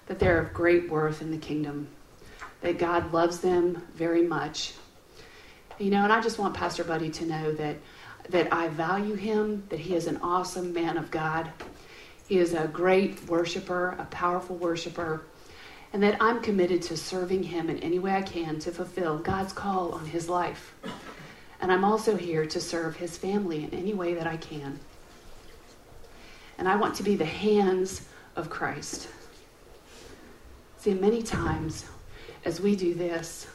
that 0.08 0.20
they're 0.20 0.40
of 0.40 0.54
great 0.54 0.90
worth 0.90 1.22
in 1.22 1.32
the 1.32 1.38
kingdom, 1.38 1.88
that 2.62 2.80
God 2.80 3.12
loves 3.12 3.40
them 3.40 3.82
very 3.96 4.24
much. 4.24 4.74
You 5.78 5.92
know, 5.92 6.04
and 6.04 6.14
I 6.14 6.22
just 6.22 6.40
want 6.40 6.54
Pastor 6.56 6.86
Buddy 6.86 7.10
to 7.10 7.26
know 7.26 7.52
that 7.54 7.76
that 8.30 8.52
I 8.52 8.70
value 8.70 9.16
him, 9.16 9.64
that 9.70 9.80
he 9.80 9.96
is 9.96 10.08
an 10.08 10.18
awesome 10.18 10.74
man 10.74 10.98
of 10.98 11.12
God. 11.12 11.52
He 12.28 12.40
is 12.40 12.54
a 12.54 12.68
great 12.68 13.28
worshiper, 13.28 13.96
a 14.00 14.06
powerful 14.06 14.56
worshiper, 14.56 15.22
and 15.96 16.04
that 16.04 16.18
I'm 16.22 16.42
committed 16.42 16.82
to 16.82 16.98
serving 16.98 17.44
him 17.44 17.70
in 17.70 17.80
any 17.80 18.00
way 18.00 18.12
I 18.16 18.22
can 18.22 18.60
to 18.60 18.72
fulfill 18.74 19.18
God's 19.18 19.54
call 19.54 19.94
on 19.94 20.06
his 20.06 20.28
life. 20.28 20.76
And 21.62 21.72
I'm 21.72 21.86
also 21.86 22.18
here 22.18 22.46
to 22.48 22.60
serve 22.60 22.98
his 22.98 23.18
family 23.18 23.64
in 23.64 23.70
any 23.70 23.94
way 23.94 24.14
that 24.16 24.28
I 24.28 24.36
can. 24.36 24.78
And 26.58 26.68
I 26.68 26.76
want 26.76 26.96
to 26.96 27.04
be 27.04 27.16
the 27.16 27.24
hands 27.24 28.10
of 28.36 28.50
Christ. 28.50 29.08
See, 30.80 30.94
many 30.94 31.24
times 31.24 31.86
as 32.44 32.60
we 32.60 32.76
do 32.76 32.94
this, 32.94 33.48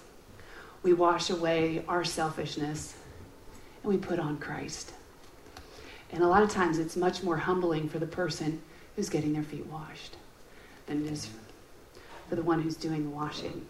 we 0.83 0.95
wash 0.95 1.29
away 1.29 1.85
our 1.89 2.05
selfishness 2.05 2.97
and 3.83 3.93
we 3.93 3.99
put 3.99 4.19
on 4.19 4.39
Christ. 4.39 4.95
And 6.11 6.23
a 6.23 6.27
lot 6.27 6.43
of 6.43 6.49
times 6.49 6.79
it's 6.79 6.97
much 6.97 7.23
more 7.23 7.37
humbling 7.37 7.91
for 7.91 7.99
the 7.99 8.07
person 8.07 8.63
who's 8.97 9.11
getting 9.11 9.35
their 9.35 9.43
feet 9.43 9.67
washed 9.67 10.17
than 10.87 11.05
it 11.05 11.13
is 11.13 11.29
for 12.31 12.37
the 12.37 12.43
one 12.43 12.63
who's 12.63 12.77
doing 12.77 13.03
the 13.03 13.11
washing. 13.11 13.67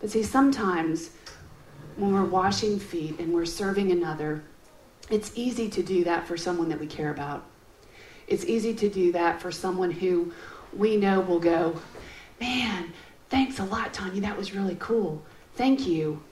But 0.00 0.10
see, 0.10 0.22
sometimes 0.22 1.10
when 1.96 2.12
we're 2.12 2.24
washing 2.24 2.78
feet 2.78 3.18
and 3.18 3.32
we're 3.32 3.46
serving 3.46 3.90
another, 3.90 4.44
it's 5.10 5.32
easy 5.34 5.68
to 5.70 5.82
do 5.82 6.04
that 6.04 6.28
for 6.28 6.36
someone 6.36 6.68
that 6.68 6.78
we 6.78 6.86
care 6.86 7.10
about. 7.10 7.44
It's 8.28 8.44
easy 8.44 8.74
to 8.74 8.88
do 8.88 9.10
that 9.12 9.40
for 9.40 9.50
someone 9.50 9.90
who 9.90 10.32
we 10.76 10.96
know 10.96 11.20
will 11.20 11.40
go, 11.40 11.80
Man, 12.40 12.92
thanks 13.30 13.58
a 13.58 13.64
lot, 13.64 13.94
Tanya. 13.94 14.20
That 14.20 14.36
was 14.36 14.54
really 14.54 14.76
cool. 14.78 15.22
Thank 15.54 15.86
you. 15.86 16.22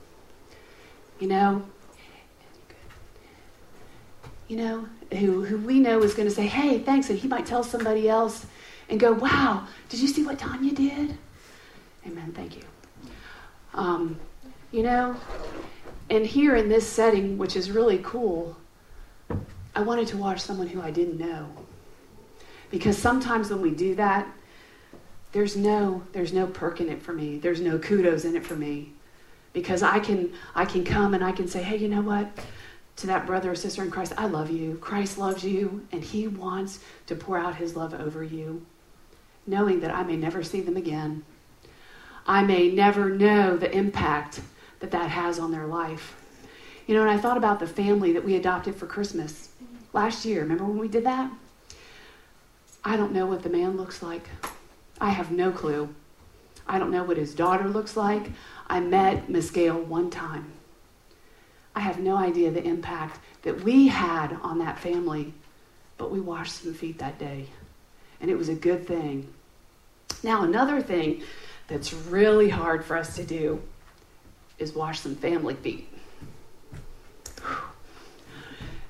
You 1.19 1.27
know, 1.27 1.63
you 4.47 4.57
know, 4.57 4.85
who, 5.17 5.45
who 5.45 5.57
we 5.57 5.79
know 5.79 6.03
is 6.03 6.13
going 6.13 6.27
to 6.27 6.33
say, 6.33 6.45
hey, 6.45 6.79
thanks. 6.79 7.09
And 7.09 7.17
he 7.17 7.29
might 7.29 7.45
tell 7.45 7.63
somebody 7.63 8.09
else 8.09 8.45
and 8.89 8.99
go, 8.99 9.13
wow, 9.13 9.65
did 9.87 10.01
you 10.01 10.07
see 10.09 10.25
what 10.25 10.37
Tanya 10.37 10.73
did? 10.73 11.17
Amen. 12.05 12.31
Thank 12.33 12.55
you. 12.55 12.63
Um, 13.73 14.19
you 14.71 14.83
know, 14.83 15.15
and 16.09 16.25
here 16.25 16.55
in 16.55 16.67
this 16.67 16.87
setting, 16.87 17.37
which 17.37 17.55
is 17.55 17.71
really 17.71 17.99
cool, 18.03 18.57
I 19.75 19.81
wanted 19.81 20.07
to 20.09 20.17
watch 20.17 20.41
someone 20.41 20.67
who 20.67 20.81
I 20.81 20.91
didn't 20.91 21.17
know. 21.17 21.49
Because 22.69 22.97
sometimes 22.97 23.49
when 23.49 23.61
we 23.61 23.71
do 23.71 23.95
that, 23.95 24.27
there's 25.31 25.55
no 25.55 26.03
there's 26.11 26.33
no 26.33 26.47
perk 26.47 26.81
in 26.81 26.89
it 26.89 27.01
for 27.01 27.13
me. 27.13 27.37
There's 27.37 27.61
no 27.61 27.77
kudos 27.77 28.25
in 28.25 28.35
it 28.35 28.45
for 28.45 28.55
me. 28.55 28.91
Because 29.53 29.83
I 29.83 29.99
can 29.99 30.33
I 30.55 30.65
can 30.65 30.83
come 30.83 31.13
and 31.13 31.23
I 31.23 31.31
can 31.31 31.47
say, 31.47 31.61
hey, 31.61 31.77
you 31.77 31.87
know 31.87 32.01
what? 32.01 32.29
To 32.97 33.07
that 33.07 33.25
brother 33.25 33.51
or 33.51 33.55
sister 33.55 33.83
in 33.83 33.91
Christ, 33.91 34.13
I 34.17 34.25
love 34.25 34.49
you. 34.51 34.77
Christ 34.81 35.17
loves 35.17 35.43
you, 35.43 35.87
and 35.91 36.03
he 36.03 36.27
wants 36.27 36.79
to 37.07 37.15
pour 37.15 37.37
out 37.37 37.55
his 37.55 37.75
love 37.75 37.93
over 37.93 38.23
you, 38.23 38.65
knowing 39.47 39.79
that 39.79 39.91
I 39.95 40.03
may 40.03 40.17
never 40.17 40.43
see 40.43 40.61
them 40.61 40.77
again. 40.77 41.23
I 42.25 42.43
may 42.43 42.69
never 42.69 43.09
know 43.09 43.57
the 43.57 43.75
impact 43.75 44.41
that 44.79 44.91
that 44.91 45.09
has 45.09 45.39
on 45.39 45.51
their 45.51 45.67
life. 45.67 46.15
You 46.87 46.95
know, 46.95 47.01
and 47.01 47.11
I 47.11 47.17
thought 47.17 47.37
about 47.37 47.59
the 47.59 47.67
family 47.67 48.13
that 48.13 48.23
we 48.23 48.35
adopted 48.35 48.75
for 48.75 48.85
Christmas 48.85 49.49
last 49.93 50.25
year. 50.25 50.41
Remember 50.41 50.65
when 50.65 50.77
we 50.77 50.87
did 50.87 51.05
that? 51.05 51.31
I 52.83 52.97
don't 52.97 53.13
know 53.13 53.27
what 53.27 53.43
the 53.43 53.49
man 53.49 53.77
looks 53.77 54.01
like. 54.01 54.27
I 54.99 55.09
have 55.09 55.31
no 55.31 55.51
clue. 55.51 55.93
I 56.67 56.79
don't 56.79 56.91
know 56.91 57.03
what 57.03 57.17
his 57.17 57.35
daughter 57.35 57.67
looks 57.67 57.95
like. 57.95 58.31
I 58.67 58.79
met 58.79 59.29
Miss 59.29 59.51
Gail 59.51 59.79
one 59.79 60.09
time. 60.09 60.51
I 61.75 61.81
have 61.81 61.99
no 61.99 62.17
idea 62.17 62.51
the 62.51 62.63
impact 62.63 63.19
that 63.43 63.63
we 63.63 63.87
had 63.87 64.37
on 64.41 64.59
that 64.59 64.79
family, 64.79 65.33
but 65.97 66.11
we 66.11 66.19
washed 66.19 66.63
some 66.63 66.73
feet 66.73 66.99
that 66.99 67.17
day, 67.17 67.47
and 68.19 68.29
it 68.29 68.37
was 68.37 68.49
a 68.49 68.55
good 68.55 68.85
thing. 68.85 69.27
Now, 70.23 70.43
another 70.43 70.81
thing 70.81 71.23
that's 71.71 71.93
really 71.93 72.49
hard 72.49 72.83
for 72.83 72.97
us 72.97 73.15
to 73.15 73.23
do 73.23 73.61
is 74.59 74.75
wash 74.75 74.99
some 74.99 75.15
family 75.15 75.53
feet. 75.55 75.87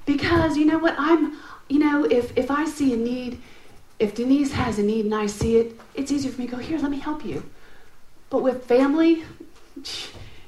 Because 0.08 0.58
you 0.58 0.66
know 0.66 0.80
what? 0.80 0.96
I'm, 0.98 1.38
you 1.70 1.78
know, 1.78 2.06
if, 2.06 2.36
if 2.36 2.50
I 2.50 2.66
see 2.66 2.94
a 2.94 2.98
need, 2.98 3.40
if 4.00 4.16
Denise 4.16 4.52
has 4.54 4.80
a 4.80 4.84
need 4.84 5.06
and 5.06 5.14
I 5.14 5.28
see 5.28 5.58
it, 5.58 5.80
it's 5.94 6.12
easier 6.12 6.32
for 6.32 6.42
me 6.42 6.48
to 6.48 6.56
go, 6.56 6.58
here, 6.58 6.80
let 6.80 6.90
me 6.90 6.98
help 6.98 7.24
you. 7.24 7.48
But 8.32 8.42
with 8.42 8.66
family, 8.66 9.24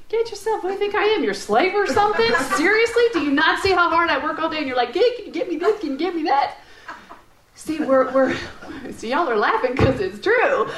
get 0.08 0.28
yourself, 0.28 0.64
what 0.64 0.70
do 0.70 0.72
you 0.72 0.80
think 0.80 0.96
I 0.96 1.04
am? 1.04 1.22
Your 1.22 1.34
slave 1.34 1.74
or 1.76 1.86
something? 1.86 2.34
Seriously? 2.56 3.04
Do 3.12 3.20
you 3.20 3.30
not 3.30 3.62
see 3.62 3.70
how 3.70 3.88
hard 3.88 4.10
I 4.10 4.22
work 4.22 4.40
all 4.40 4.50
day? 4.50 4.58
And 4.58 4.66
you're 4.66 4.76
like, 4.76 4.94
you 4.96 5.30
get 5.30 5.48
me 5.48 5.56
this? 5.56 5.78
Can 5.78 5.92
you 5.92 5.98
get 5.98 6.16
me 6.16 6.24
that? 6.24 6.56
See, 7.54 7.78
we're, 7.78 8.12
we're 8.12 8.36
see, 8.90 9.10
y'all 9.10 9.28
are 9.28 9.36
laughing 9.36 9.76
because 9.76 10.00
it's 10.00 10.18
true. 10.18 10.68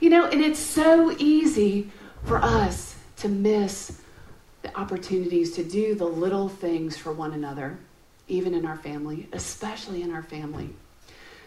You 0.00 0.10
know, 0.10 0.26
and 0.26 0.40
it's 0.40 0.60
so 0.60 1.14
easy 1.18 1.90
for 2.24 2.38
us 2.38 2.94
to 3.18 3.28
miss 3.28 4.00
the 4.62 4.76
opportunities 4.78 5.52
to 5.56 5.64
do 5.64 5.94
the 5.94 6.04
little 6.04 6.48
things 6.48 6.96
for 6.96 7.12
one 7.12 7.32
another, 7.32 7.78
even 8.28 8.54
in 8.54 8.64
our 8.64 8.76
family, 8.76 9.28
especially 9.32 10.02
in 10.02 10.12
our 10.12 10.22
family, 10.22 10.70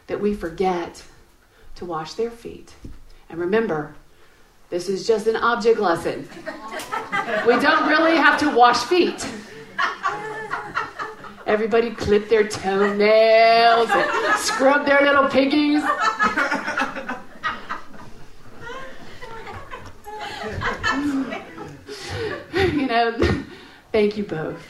that 0.07 0.19
we 0.19 0.33
forget 0.33 1.03
to 1.75 1.85
wash 1.85 2.13
their 2.15 2.31
feet. 2.31 2.73
And 3.29 3.39
remember, 3.39 3.95
this 4.69 4.89
is 4.89 5.07
just 5.07 5.27
an 5.27 5.37
object 5.37 5.79
lesson. 5.79 6.27
We 7.45 7.59
don't 7.59 7.87
really 7.87 8.15
have 8.17 8.39
to 8.39 8.49
wash 8.49 8.83
feet. 8.83 9.25
Everybody 11.45 11.91
clip 11.91 12.29
their 12.29 12.47
toenails 12.47 13.89
and 13.89 14.39
scrub 14.39 14.85
their 14.85 15.01
little 15.01 15.27
piggies. 15.27 15.83
Know, 22.91 23.43
thank 23.91 24.17
you 24.17 24.23
both. 24.23 24.63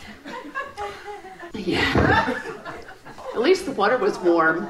Yeah. 1.54 2.40
At 3.34 3.42
least 3.42 3.66
the 3.66 3.72
water 3.72 3.98
was 3.98 4.18
warm. 4.20 4.70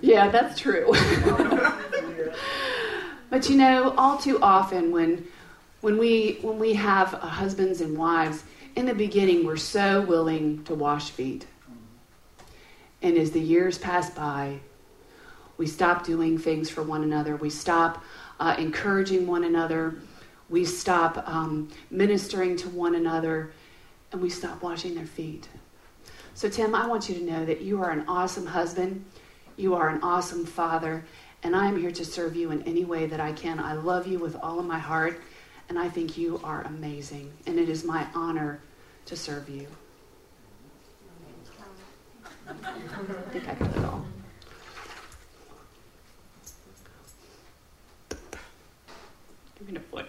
Yeah, 0.00 0.28
that's 0.30 0.58
true. 0.58 0.92
but 3.30 3.48
you 3.48 3.56
know, 3.56 3.94
all 3.96 4.18
too 4.18 4.40
often 4.40 4.90
when 4.92 5.26
when 5.82 5.98
we 5.98 6.38
when 6.40 6.58
we 6.58 6.74
have 6.74 7.08
husbands 7.08 7.80
and 7.80 7.96
wives, 7.96 8.44
in 8.76 8.86
the 8.86 8.94
beginning 8.94 9.44
we're 9.44 9.56
so 9.56 10.00
willing 10.02 10.64
to 10.64 10.74
wash 10.74 11.10
feet. 11.10 11.46
And 13.02 13.18
as 13.18 13.30
the 13.32 13.40
years 13.40 13.76
pass 13.76 14.08
by, 14.10 14.60
we 15.58 15.66
stop 15.66 16.04
doing 16.04 16.38
things 16.38 16.70
for 16.70 16.82
one 16.82 17.02
another. 17.02 17.36
We 17.36 17.50
stop 17.50 18.02
uh, 18.40 18.56
encouraging 18.58 19.26
one 19.26 19.44
another. 19.44 19.96
We 20.50 20.64
stop 20.64 21.26
um, 21.26 21.70
ministering 21.90 22.56
to 22.58 22.68
one 22.68 22.94
another. 22.94 23.52
And 24.12 24.22
we 24.22 24.30
stop 24.30 24.62
washing 24.62 24.94
their 24.94 25.06
feet. 25.06 25.48
So, 26.34 26.48
Tim, 26.48 26.74
I 26.74 26.86
want 26.86 27.08
you 27.08 27.16
to 27.16 27.24
know 27.24 27.44
that 27.44 27.62
you 27.62 27.82
are 27.82 27.90
an 27.90 28.04
awesome 28.06 28.46
husband. 28.46 29.04
You 29.56 29.74
are 29.74 29.88
an 29.88 30.00
awesome 30.02 30.46
father. 30.46 31.04
And 31.42 31.56
I 31.56 31.66
am 31.66 31.76
here 31.76 31.90
to 31.90 32.04
serve 32.04 32.36
you 32.36 32.52
in 32.52 32.62
any 32.62 32.84
way 32.84 33.06
that 33.06 33.18
I 33.20 33.32
can. 33.32 33.58
I 33.58 33.72
love 33.72 34.06
you 34.06 34.20
with 34.20 34.36
all 34.36 34.60
of 34.60 34.66
my 34.66 34.78
heart. 34.78 35.20
And 35.68 35.78
I 35.78 35.88
think 35.88 36.16
you 36.16 36.40
are 36.44 36.62
amazing. 36.62 37.32
And 37.46 37.58
it 37.58 37.68
is 37.68 37.84
my 37.84 38.06
honor 38.14 38.60
to 39.06 39.16
serve 39.16 39.48
you. 39.48 39.66
I 42.48 42.52
think 43.32 43.48
I 43.48 43.54
got 43.54 43.76
it 43.76 43.84
all. 43.84 44.06
Give 49.58 49.68
me 49.70 49.76
a 49.76 49.80
foot. 49.80 50.06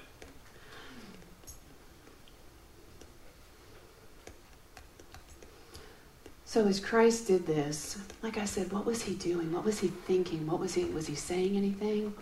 So 6.56 6.66
as 6.68 6.80
Christ 6.80 7.28
did 7.28 7.46
this, 7.46 7.98
like 8.24 8.38
I 8.38 8.46
said, 8.46 8.72
what 8.72 8.86
was 8.86 9.02
he 9.02 9.14
doing? 9.14 9.52
What 9.52 9.66
was 9.66 9.78
he 9.78 9.90
thinking? 9.90 10.48
What 10.48 10.62
was 10.62 10.74
he 10.74 10.86
was 10.86 11.06
he 11.06 11.14
saying 11.14 11.58
anything? 11.58 12.14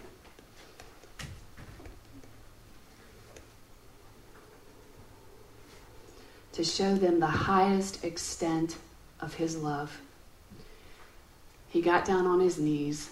To 6.53 6.63
show 6.63 6.95
them 6.95 7.19
the 7.19 7.27
highest 7.27 8.03
extent 8.03 8.77
of 9.21 9.35
his 9.35 9.55
love. 9.55 10.01
He 11.69 11.79
got 11.79 12.03
down 12.03 12.25
on 12.25 12.39
his 12.39 12.57
knees. 12.57 13.11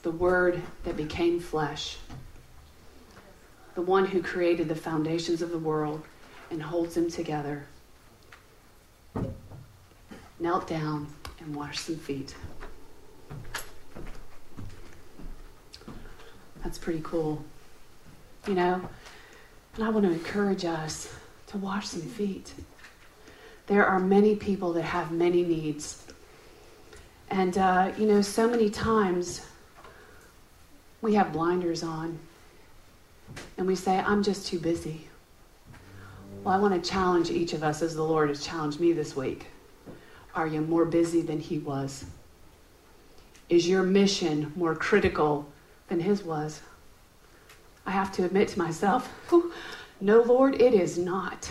The 0.00 0.12
word 0.12 0.62
that 0.84 0.96
became 0.96 1.40
flesh. 1.40 1.98
The 3.74 3.82
one 3.82 4.06
who 4.06 4.22
created 4.22 4.70
the 4.70 4.74
foundations 4.74 5.42
of 5.42 5.50
the 5.50 5.58
world 5.58 6.02
and 6.50 6.62
holds 6.62 6.94
them 6.94 7.10
together 7.10 7.66
knelt 10.42 10.66
down 10.66 11.06
and 11.40 11.54
washed 11.54 11.86
some 11.86 11.96
feet. 11.96 12.34
That's 16.62 16.78
pretty 16.78 17.00
cool. 17.02 17.44
You 18.46 18.54
know, 18.54 18.88
and 19.76 19.84
I 19.84 19.88
want 19.88 20.04
to 20.04 20.12
encourage 20.12 20.64
us 20.64 21.12
to 21.48 21.58
wash 21.58 21.88
some 21.88 22.02
feet. 22.02 22.52
There 23.68 23.86
are 23.86 24.00
many 24.00 24.34
people 24.34 24.72
that 24.72 24.82
have 24.82 25.12
many 25.12 25.42
needs. 25.42 26.04
And, 27.30 27.56
uh, 27.56 27.92
you 27.96 28.06
know, 28.06 28.20
so 28.20 28.48
many 28.48 28.68
times 28.68 29.46
we 31.00 31.14
have 31.14 31.32
blinders 31.32 31.82
on 31.82 32.18
and 33.56 33.66
we 33.66 33.76
say, 33.76 33.98
I'm 33.98 34.22
just 34.22 34.46
too 34.48 34.58
busy. 34.58 35.08
Well, 36.42 36.54
I 36.54 36.58
want 36.58 36.82
to 36.82 36.90
challenge 36.90 37.30
each 37.30 37.52
of 37.52 37.62
us 37.62 37.80
as 37.80 37.94
the 37.94 38.02
Lord 38.02 38.28
has 38.28 38.44
challenged 38.44 38.80
me 38.80 38.92
this 38.92 39.14
week. 39.14 39.46
Are 40.34 40.46
you 40.46 40.60
more 40.60 40.84
busy 40.84 41.22
than 41.22 41.40
he 41.40 41.58
was? 41.58 42.04
Is 43.48 43.68
your 43.68 43.82
mission 43.82 44.52
more 44.56 44.74
critical 44.74 45.46
than 45.88 46.00
his 46.00 46.22
was? 46.22 46.62
I 47.84 47.90
have 47.90 48.12
to 48.12 48.24
admit 48.24 48.48
to 48.48 48.58
myself, 48.58 49.10
no, 50.00 50.22
Lord, 50.22 50.60
it 50.60 50.72
is 50.72 50.96
not. 50.96 51.50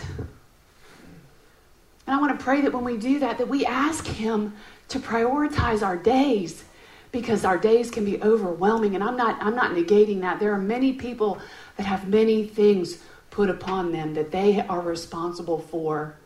And 2.06 2.16
I 2.16 2.20
want 2.20 2.36
to 2.36 2.44
pray 2.44 2.60
that 2.62 2.72
when 2.72 2.84
we 2.84 2.96
do 2.96 3.20
that, 3.20 3.38
that 3.38 3.48
we 3.48 3.64
ask 3.64 4.06
him 4.06 4.54
to 4.88 4.98
prioritize 4.98 5.86
our 5.86 5.96
days 5.96 6.64
because 7.12 7.44
our 7.44 7.58
days 7.58 7.90
can 7.90 8.04
be 8.04 8.20
overwhelming 8.22 8.94
and 8.94 9.04
I'm 9.04 9.16
not 9.16 9.40
I'm 9.40 9.54
not 9.54 9.72
negating 9.72 10.20
that. 10.22 10.40
There 10.40 10.52
are 10.52 10.58
many 10.58 10.94
people 10.94 11.38
that 11.76 11.84
have 11.84 12.08
many 12.08 12.46
things 12.46 12.98
put 13.30 13.48
upon 13.48 13.92
them 13.92 14.14
that 14.14 14.32
they 14.32 14.60
are 14.60 14.80
responsible 14.80 15.58
for. 15.58 16.16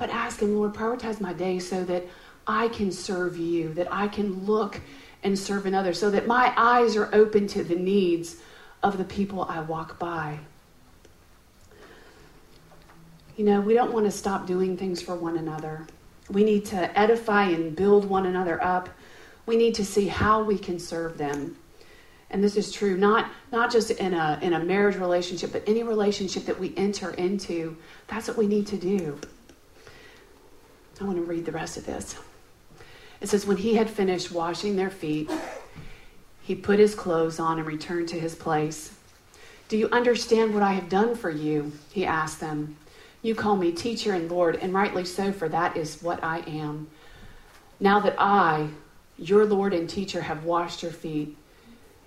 But 0.00 0.08
ask 0.08 0.40
Him, 0.40 0.56
Lord, 0.56 0.72
prioritize 0.72 1.20
my 1.20 1.34
day 1.34 1.58
so 1.58 1.84
that 1.84 2.06
I 2.46 2.68
can 2.68 2.90
serve 2.90 3.36
you, 3.36 3.74
that 3.74 3.92
I 3.92 4.08
can 4.08 4.46
look 4.46 4.80
and 5.22 5.38
serve 5.38 5.66
another, 5.66 5.92
so 5.92 6.10
that 6.10 6.26
my 6.26 6.54
eyes 6.56 6.96
are 6.96 7.14
open 7.14 7.46
to 7.48 7.62
the 7.62 7.74
needs 7.74 8.36
of 8.82 8.96
the 8.96 9.04
people 9.04 9.42
I 9.44 9.60
walk 9.60 9.98
by. 9.98 10.38
You 13.36 13.44
know, 13.44 13.60
we 13.60 13.74
don't 13.74 13.92
want 13.92 14.06
to 14.06 14.10
stop 14.10 14.46
doing 14.46 14.74
things 14.74 15.02
for 15.02 15.14
one 15.14 15.36
another. 15.36 15.86
We 16.30 16.44
need 16.44 16.64
to 16.66 16.98
edify 16.98 17.50
and 17.50 17.76
build 17.76 18.06
one 18.06 18.24
another 18.24 18.62
up. 18.64 18.88
We 19.44 19.56
need 19.56 19.74
to 19.74 19.84
see 19.84 20.08
how 20.08 20.42
we 20.42 20.56
can 20.56 20.78
serve 20.78 21.18
them. 21.18 21.58
And 22.30 22.42
this 22.42 22.56
is 22.56 22.72
true 22.72 22.96
not, 22.96 23.30
not 23.52 23.70
just 23.70 23.90
in 23.90 24.14
a, 24.14 24.38
in 24.40 24.54
a 24.54 24.60
marriage 24.60 24.96
relationship, 24.96 25.52
but 25.52 25.62
any 25.66 25.82
relationship 25.82 26.46
that 26.46 26.58
we 26.58 26.72
enter 26.78 27.10
into. 27.10 27.76
That's 28.06 28.28
what 28.28 28.38
we 28.38 28.46
need 28.46 28.66
to 28.68 28.78
do. 28.78 29.20
I 31.00 31.04
want 31.04 31.16
to 31.16 31.22
read 31.22 31.46
the 31.46 31.52
rest 31.52 31.78
of 31.78 31.86
this. 31.86 32.14
It 33.22 33.28
says, 33.28 33.46
When 33.46 33.56
he 33.56 33.74
had 33.74 33.88
finished 33.88 34.32
washing 34.32 34.76
their 34.76 34.90
feet, 34.90 35.30
he 36.42 36.54
put 36.54 36.78
his 36.78 36.94
clothes 36.94 37.40
on 37.40 37.58
and 37.58 37.66
returned 37.66 38.08
to 38.08 38.20
his 38.20 38.34
place. 38.34 38.94
Do 39.68 39.78
you 39.78 39.88
understand 39.90 40.52
what 40.52 40.62
I 40.62 40.72
have 40.72 40.90
done 40.90 41.14
for 41.14 41.30
you? 41.30 41.72
He 41.90 42.04
asked 42.04 42.40
them. 42.40 42.76
You 43.22 43.34
call 43.34 43.56
me 43.56 43.72
teacher 43.72 44.12
and 44.12 44.30
Lord, 44.30 44.56
and 44.56 44.74
rightly 44.74 45.04
so, 45.04 45.32
for 45.32 45.48
that 45.48 45.76
is 45.76 46.02
what 46.02 46.22
I 46.22 46.40
am. 46.40 46.88
Now 47.78 48.00
that 48.00 48.16
I, 48.18 48.68
your 49.16 49.46
Lord 49.46 49.72
and 49.72 49.88
teacher, 49.88 50.20
have 50.20 50.44
washed 50.44 50.82
your 50.82 50.92
feet, 50.92 51.36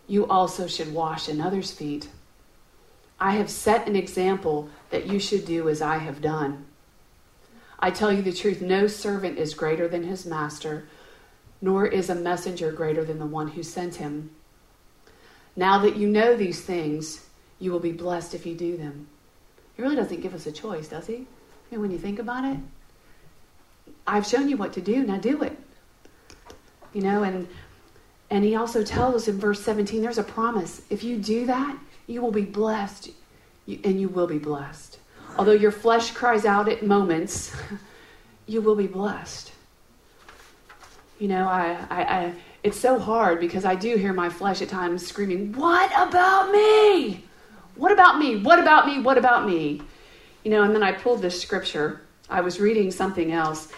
you 0.08 0.28
also 0.28 0.68
should 0.68 0.94
wash 0.94 1.28
another's 1.28 1.72
feet. 1.72 2.10
I 3.20 3.32
have 3.32 3.50
set 3.50 3.88
an 3.88 3.96
example 3.96 4.70
that 4.90 5.08
you 5.08 5.20
should 5.20 5.46
do 5.46 5.70
as 5.70 5.82
I 5.82 5.98
have 5.98 6.22
done. 6.22 6.66
I 7.84 7.92
tell 7.92 8.14
you 8.14 8.22
the 8.22 8.32
truth 8.32 8.62
no 8.62 8.88
servant 8.88 9.38
is 9.38 9.54
greater 9.54 9.90
than 9.90 10.04
his 10.04 10.26
master, 10.26 10.88
nor 11.62 11.86
is 11.86 12.10
a 12.10 12.16
messenger 12.16 12.72
greater 12.72 13.04
than 13.04 13.20
the 13.20 13.26
one 13.26 13.50
who 13.50 13.62
sent 13.62 13.96
him. 13.96 14.30
Now 15.58 15.80
that 15.80 15.98
you 15.98 16.08
know 16.08 16.38
these 16.38 16.62
things, 16.62 17.26
you 17.60 17.74
will 17.74 17.82
be 17.82 17.92
blessed 17.92 18.36
if 18.36 18.46
you 18.46 18.56
do 18.56 18.78
them. 18.78 19.10
He 19.76 19.82
really 19.82 19.98
doesn't 19.98 20.22
give 20.22 20.34
us 20.34 20.46
a 20.46 20.52
choice, 20.54 20.88
does 20.88 21.08
he? 21.08 21.16
I 21.16 21.26
mean, 21.72 21.82
when 21.82 21.92
you 21.92 21.98
think 21.98 22.20
about 22.20 22.46
it, 22.46 22.58
I've 24.08 24.26
shown 24.26 24.48
you 24.48 24.56
what 24.56 24.72
to 24.74 24.82
do, 24.82 25.04
now 25.04 25.18
do 25.18 25.44
it. 25.44 25.60
You 26.94 27.02
know, 27.02 27.24
and 27.24 27.50
and 28.30 28.46
he 28.46 28.56
also 28.56 28.86
tells 28.86 29.14
us 29.14 29.28
in 29.28 29.42
verse 29.42 29.62
17 29.62 30.02
there's 30.02 30.18
a 30.18 30.24
promise. 30.24 30.84
If 30.90 31.04
you 31.04 31.18
do 31.18 31.48
that, 31.48 31.78
you 32.08 32.22
will 32.22 32.32
be 32.32 32.46
blessed, 32.46 33.10
and 33.68 34.00
you 34.00 34.08
will 34.08 34.28
be 34.28 34.40
blessed. 34.40 35.00
Although 35.38 35.54
your 35.54 35.72
flesh 35.72 36.12
cries 36.12 36.46
out 36.46 36.70
at 36.70 36.86
moments, 36.86 37.56
you 38.48 38.62
will 38.62 38.76
be 38.76 38.88
blessed. 38.88 39.52
You 41.20 41.28
know, 41.28 41.48
I, 41.48 41.78
I, 41.90 42.04
I, 42.04 42.34
it's 42.64 42.80
so 42.80 43.00
hard 43.00 43.40
because 43.40 43.66
I 43.66 43.76
do 43.76 43.96
hear 43.96 44.14
my 44.14 44.30
flesh 44.30 44.62
at 44.62 44.70
times 44.70 45.06
screaming, 45.06 45.54
What 45.54 45.92
about 45.96 46.52
me? 46.52 47.24
What 47.76 47.92
about 47.92 48.20
me? 48.20 48.42
What 48.42 48.60
about 48.60 48.86
me? 48.86 49.00
What 49.00 49.18
about 49.18 49.48
me? 49.48 49.82
You 50.44 50.52
know, 50.52 50.64
and 50.64 50.76
then 50.76 50.84
I 50.84 50.92
pulled 50.92 51.22
this 51.22 51.42
scripture. 51.42 52.02
I 52.30 52.42
was 52.42 52.60
reading 52.60 52.92
something 52.92 53.32
else, 53.32 53.72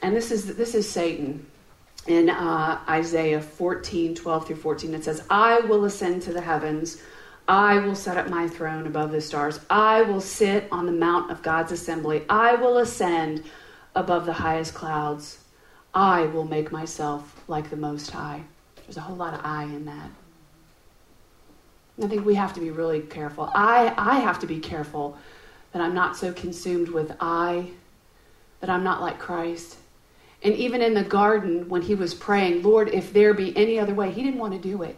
and 0.00 0.14
this 0.14 0.30
is 0.30 0.56
this 0.56 0.74
is 0.74 0.88
Satan 0.88 1.46
in 2.06 2.30
uh, 2.30 2.80
Isaiah 2.88 3.40
14, 3.40 4.14
12 4.14 4.46
through 4.46 4.56
14. 4.56 4.94
It 4.94 5.04
says, 5.04 5.24
I 5.30 5.60
will 5.60 5.84
ascend 5.84 6.22
to 6.22 6.32
the 6.32 6.40
heavens. 6.40 7.00
I 7.48 7.78
will 7.78 7.94
set 7.94 8.16
up 8.16 8.28
my 8.28 8.48
throne 8.48 8.86
above 8.86 9.10
the 9.10 9.20
stars. 9.20 9.58
I 9.68 10.02
will 10.02 10.20
sit 10.20 10.68
on 10.70 10.86
the 10.86 10.92
mount 10.92 11.30
of 11.30 11.42
God's 11.42 11.72
assembly. 11.72 12.24
I 12.28 12.54
will 12.54 12.78
ascend 12.78 13.44
above 13.94 14.26
the 14.26 14.32
highest 14.32 14.74
clouds. 14.74 15.38
I 15.92 16.22
will 16.26 16.44
make 16.44 16.70
myself 16.70 17.42
like 17.48 17.68
the 17.68 17.76
Most 17.76 18.10
High. 18.10 18.42
There's 18.76 18.96
a 18.96 19.00
whole 19.00 19.16
lot 19.16 19.34
of 19.34 19.40
I 19.44 19.64
in 19.64 19.84
that. 19.86 20.10
I 22.02 22.06
think 22.06 22.24
we 22.24 22.34
have 22.36 22.54
to 22.54 22.60
be 22.60 22.70
really 22.70 23.00
careful. 23.00 23.50
I, 23.54 23.92
I 23.96 24.20
have 24.20 24.38
to 24.40 24.46
be 24.46 24.58
careful 24.58 25.18
that 25.72 25.82
I'm 25.82 25.94
not 25.94 26.16
so 26.16 26.32
consumed 26.32 26.88
with 26.88 27.14
I, 27.20 27.70
that 28.60 28.70
I'm 28.70 28.84
not 28.84 29.00
like 29.00 29.18
Christ. 29.18 29.76
And 30.42 30.54
even 30.54 30.80
in 30.80 30.94
the 30.94 31.04
garden, 31.04 31.68
when 31.68 31.82
he 31.82 31.94
was 31.94 32.14
praying, 32.14 32.62
Lord, 32.62 32.88
if 32.88 33.12
there 33.12 33.34
be 33.34 33.56
any 33.56 33.78
other 33.78 33.94
way, 33.94 34.10
he 34.10 34.22
didn't 34.22 34.40
want 34.40 34.54
to 34.54 34.58
do 34.58 34.82
it. 34.82 34.96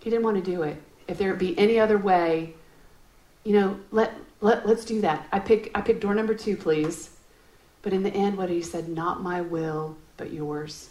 He 0.00 0.10
didn't 0.10 0.24
want 0.24 0.42
to 0.42 0.50
do 0.50 0.62
it 0.62 0.80
if 1.08 1.18
there 1.18 1.34
be 1.34 1.58
any 1.58 1.78
other 1.78 1.98
way, 1.98 2.54
you 3.44 3.52
know, 3.52 3.78
let, 3.90 4.14
let, 4.40 4.66
let's 4.66 4.84
do 4.84 5.00
that. 5.02 5.28
I 5.32 5.38
pick, 5.38 5.70
I 5.74 5.80
pick 5.80 6.00
door 6.00 6.14
number 6.14 6.34
two, 6.34 6.56
please. 6.56 7.10
But 7.82 7.92
in 7.92 8.02
the 8.02 8.14
end, 8.14 8.38
what 8.38 8.48
he 8.48 8.62
said, 8.62 8.88
not 8.88 9.22
my 9.22 9.42
will, 9.42 9.96
but 10.16 10.32
yours. 10.32 10.88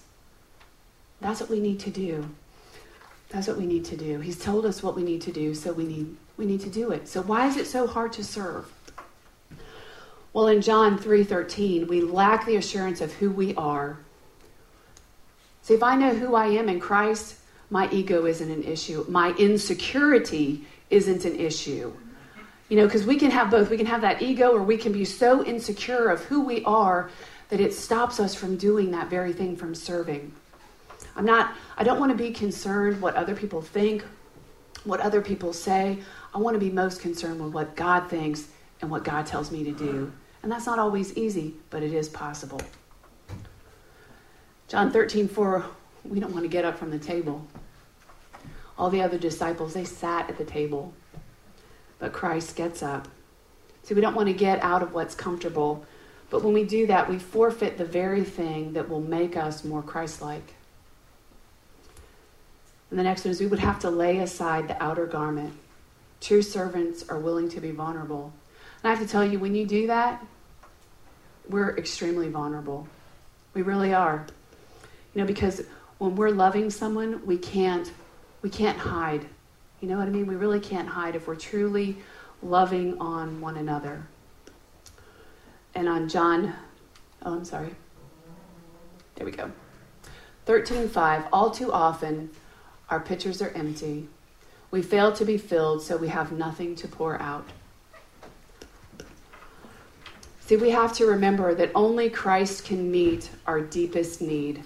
That's 1.21 1.39
what 1.39 1.49
we 1.49 1.59
need 1.59 1.79
to 1.81 1.89
do. 1.89 2.29
That's 3.29 3.47
what 3.47 3.57
we 3.57 3.65
need 3.65 3.85
to 3.85 3.97
do. 3.97 4.19
He's 4.19 4.39
told 4.39 4.65
us 4.65 4.83
what 4.83 4.95
we 4.95 5.01
need 5.01 5.21
to 5.23 5.31
do, 5.31 5.55
so 5.55 5.73
we 5.73 5.85
need, 5.85 6.15
we 6.37 6.45
need 6.45 6.61
to 6.61 6.69
do 6.69 6.91
it. 6.91 7.07
So 7.07 7.23
why 7.23 7.47
is 7.47 7.57
it 7.57 7.65
so 7.65 7.87
hard 7.87 8.13
to 8.13 8.23
serve? 8.23 8.71
Well, 10.33 10.47
in 10.47 10.61
John 10.61 10.97
3:13, 10.97 11.87
we 11.87 12.01
lack 12.01 12.45
the 12.45 12.55
assurance 12.55 13.01
of 13.01 13.13
who 13.13 13.31
we 13.31 13.55
are. 13.55 13.99
See, 15.61 15.73
if 15.73 15.83
I 15.83 15.95
know 15.95 16.13
who 16.13 16.35
I 16.35 16.47
am 16.47 16.69
in 16.69 16.79
Christ, 16.79 17.35
my 17.69 17.89
ego 17.91 18.25
isn't 18.25 18.49
an 18.49 18.63
issue. 18.63 19.05
My 19.07 19.31
insecurity 19.33 20.65
isn't 20.89 21.25
an 21.25 21.35
issue. 21.35 21.93
You 22.69 22.77
know, 22.77 22.85
because 22.85 23.05
we 23.05 23.17
can 23.17 23.31
have 23.31 23.51
both. 23.51 23.69
We 23.69 23.77
can 23.77 23.85
have 23.85 24.01
that 24.01 24.21
ego, 24.21 24.51
or 24.51 24.63
we 24.63 24.77
can 24.77 24.91
be 24.91 25.05
so 25.05 25.43
insecure 25.45 26.09
of 26.09 26.23
who 26.25 26.41
we 26.41 26.63
are 26.65 27.09
that 27.49 27.59
it 27.59 27.73
stops 27.73 28.19
us 28.19 28.33
from 28.33 28.57
doing 28.57 28.91
that 28.91 29.09
very 29.09 29.33
thing, 29.33 29.55
from 29.55 29.75
serving. 29.75 30.33
I'm 31.15 31.25
not, 31.25 31.53
I 31.77 31.83
don't 31.83 31.99
want 31.99 32.11
to 32.11 32.17
be 32.17 32.31
concerned 32.31 33.01
what 33.01 33.15
other 33.15 33.35
people 33.35 33.61
think, 33.61 34.03
what 34.85 34.99
other 35.01 35.21
people 35.21 35.53
say. 35.53 35.99
I 36.33 36.39
want 36.39 36.55
to 36.55 36.59
be 36.59 36.71
most 36.71 37.01
concerned 37.01 37.43
with 37.43 37.53
what 37.53 37.75
God 37.75 38.09
thinks 38.09 38.47
and 38.81 38.89
what 38.89 39.03
God 39.03 39.25
tells 39.25 39.51
me 39.51 39.63
to 39.65 39.71
do. 39.71 40.11
And 40.41 40.51
that's 40.51 40.65
not 40.65 40.79
always 40.79 41.15
easy, 41.15 41.53
but 41.69 41.83
it 41.83 41.93
is 41.93 42.09
possible. 42.09 42.61
John 44.67 44.91
13, 44.91 45.27
4, 45.27 45.63
we 46.03 46.19
don't 46.19 46.33
want 46.33 46.43
to 46.43 46.49
get 46.49 46.65
up 46.65 46.77
from 46.77 46.91
the 46.91 46.99
table 46.99 47.45
all 48.77 48.89
the 48.89 49.01
other 49.01 49.17
disciples, 49.17 49.73
they 49.73 49.85
sat 49.85 50.29
at 50.29 50.37
the 50.37 50.45
table. 50.45 50.93
But 51.99 52.13
Christ 52.13 52.55
gets 52.55 52.81
up. 52.81 53.07
See, 53.83 53.93
we 53.93 54.01
don't 54.01 54.15
want 54.15 54.27
to 54.27 54.33
get 54.33 54.61
out 54.61 54.81
of 54.81 54.93
what's 54.93 55.15
comfortable, 55.15 55.85
But 56.29 56.41
when 56.41 56.53
we 56.55 56.63
do 56.63 56.87
that, 56.87 57.07
we 57.07 57.19
forfeit 57.19 57.77
the 57.77 57.85
very 57.85 58.23
thing 58.23 58.73
that 58.73 58.89
will 58.89 59.01
make 59.01 59.37
us 59.37 59.63
more 59.63 59.83
Christ 59.83 60.19
like. 60.19 60.55
And 62.89 62.97
the 62.97 63.03
next 63.03 63.23
one 63.23 63.31
is 63.31 63.39
we 63.39 63.45
would 63.45 63.59
have 63.59 63.77
to 63.81 63.91
lay 63.91 64.17
aside 64.17 64.67
the 64.67 64.81
outer 64.81 65.05
garment. 65.05 65.53
True 66.21 66.41
servants 66.41 67.07
are 67.07 67.19
willing 67.19 67.49
to 67.49 67.61
be 67.61 67.69
vulnerable. 67.69 68.33
And 68.81 68.91
I 68.91 68.95
have 68.95 69.05
to 69.05 69.11
tell 69.11 69.23
you, 69.23 69.37
when 69.37 69.53
you 69.53 69.67
do 69.67 69.85
that, 69.85 70.25
we're 71.47 71.77
extremely 71.77 72.29
vulnerable. 72.29 72.87
We 73.53 73.61
really 73.61 73.93
are. 73.93 74.25
You 75.13 75.21
know, 75.21 75.27
because 75.27 75.61
when 75.97 76.15
we're 76.15 76.31
loving 76.31 76.69
someone, 76.69 77.25
we 77.25 77.37
can't 77.37 77.91
we 78.41 78.49
can't 78.49 78.77
hide. 78.77 79.25
You 79.79 79.87
know 79.87 79.97
what 79.97 80.07
I 80.07 80.11
mean? 80.11 80.27
We 80.27 80.35
really 80.35 80.59
can't 80.59 80.87
hide 80.87 81.15
if 81.15 81.27
we're 81.27 81.35
truly 81.35 81.97
loving 82.41 82.99
on 82.99 83.39
one 83.39 83.57
another. 83.57 84.03
And 85.75 85.87
on 85.87 86.09
John, 86.09 86.53
oh, 87.23 87.33
I'm 87.33 87.45
sorry. 87.45 87.73
There 89.15 89.25
we 89.25 89.31
go. 89.31 89.51
13:5 90.45 91.27
All 91.31 91.51
too 91.51 91.71
often 91.71 92.29
our 92.89 92.99
pitchers 92.99 93.41
are 93.41 93.49
empty. 93.49 94.07
We 94.71 94.81
fail 94.81 95.11
to 95.13 95.25
be 95.25 95.37
filled, 95.37 95.81
so 95.81 95.97
we 95.97 96.09
have 96.09 96.31
nothing 96.31 96.75
to 96.75 96.87
pour 96.87 97.21
out. 97.21 97.47
See, 100.45 100.57
we 100.57 100.71
have 100.71 100.93
to 100.93 101.05
remember 101.05 101.55
that 101.55 101.71
only 101.73 102.09
Christ 102.09 102.65
can 102.65 102.91
meet 102.91 103.29
our 103.47 103.61
deepest 103.61 104.21
need. 104.21 104.63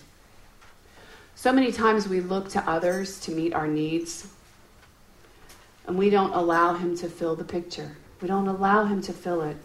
So 1.37 1.53
many 1.53 1.71
times 1.71 2.07
we 2.07 2.19
look 2.19 2.49
to 2.49 2.67
others 2.67 3.19
to 3.19 3.31
meet 3.31 3.53
our 3.53 3.67
needs, 3.67 4.27
and 5.85 5.95
we 5.95 6.09
don't 6.09 6.33
allow 6.33 6.73
Him 6.73 6.97
to 6.97 7.07
fill 7.07 7.35
the 7.35 7.43
picture. 7.43 7.95
We 8.21 8.27
don't 8.27 8.47
allow 8.47 8.85
Him 8.85 9.03
to 9.03 9.13
fill 9.13 9.43
it. 9.43 9.55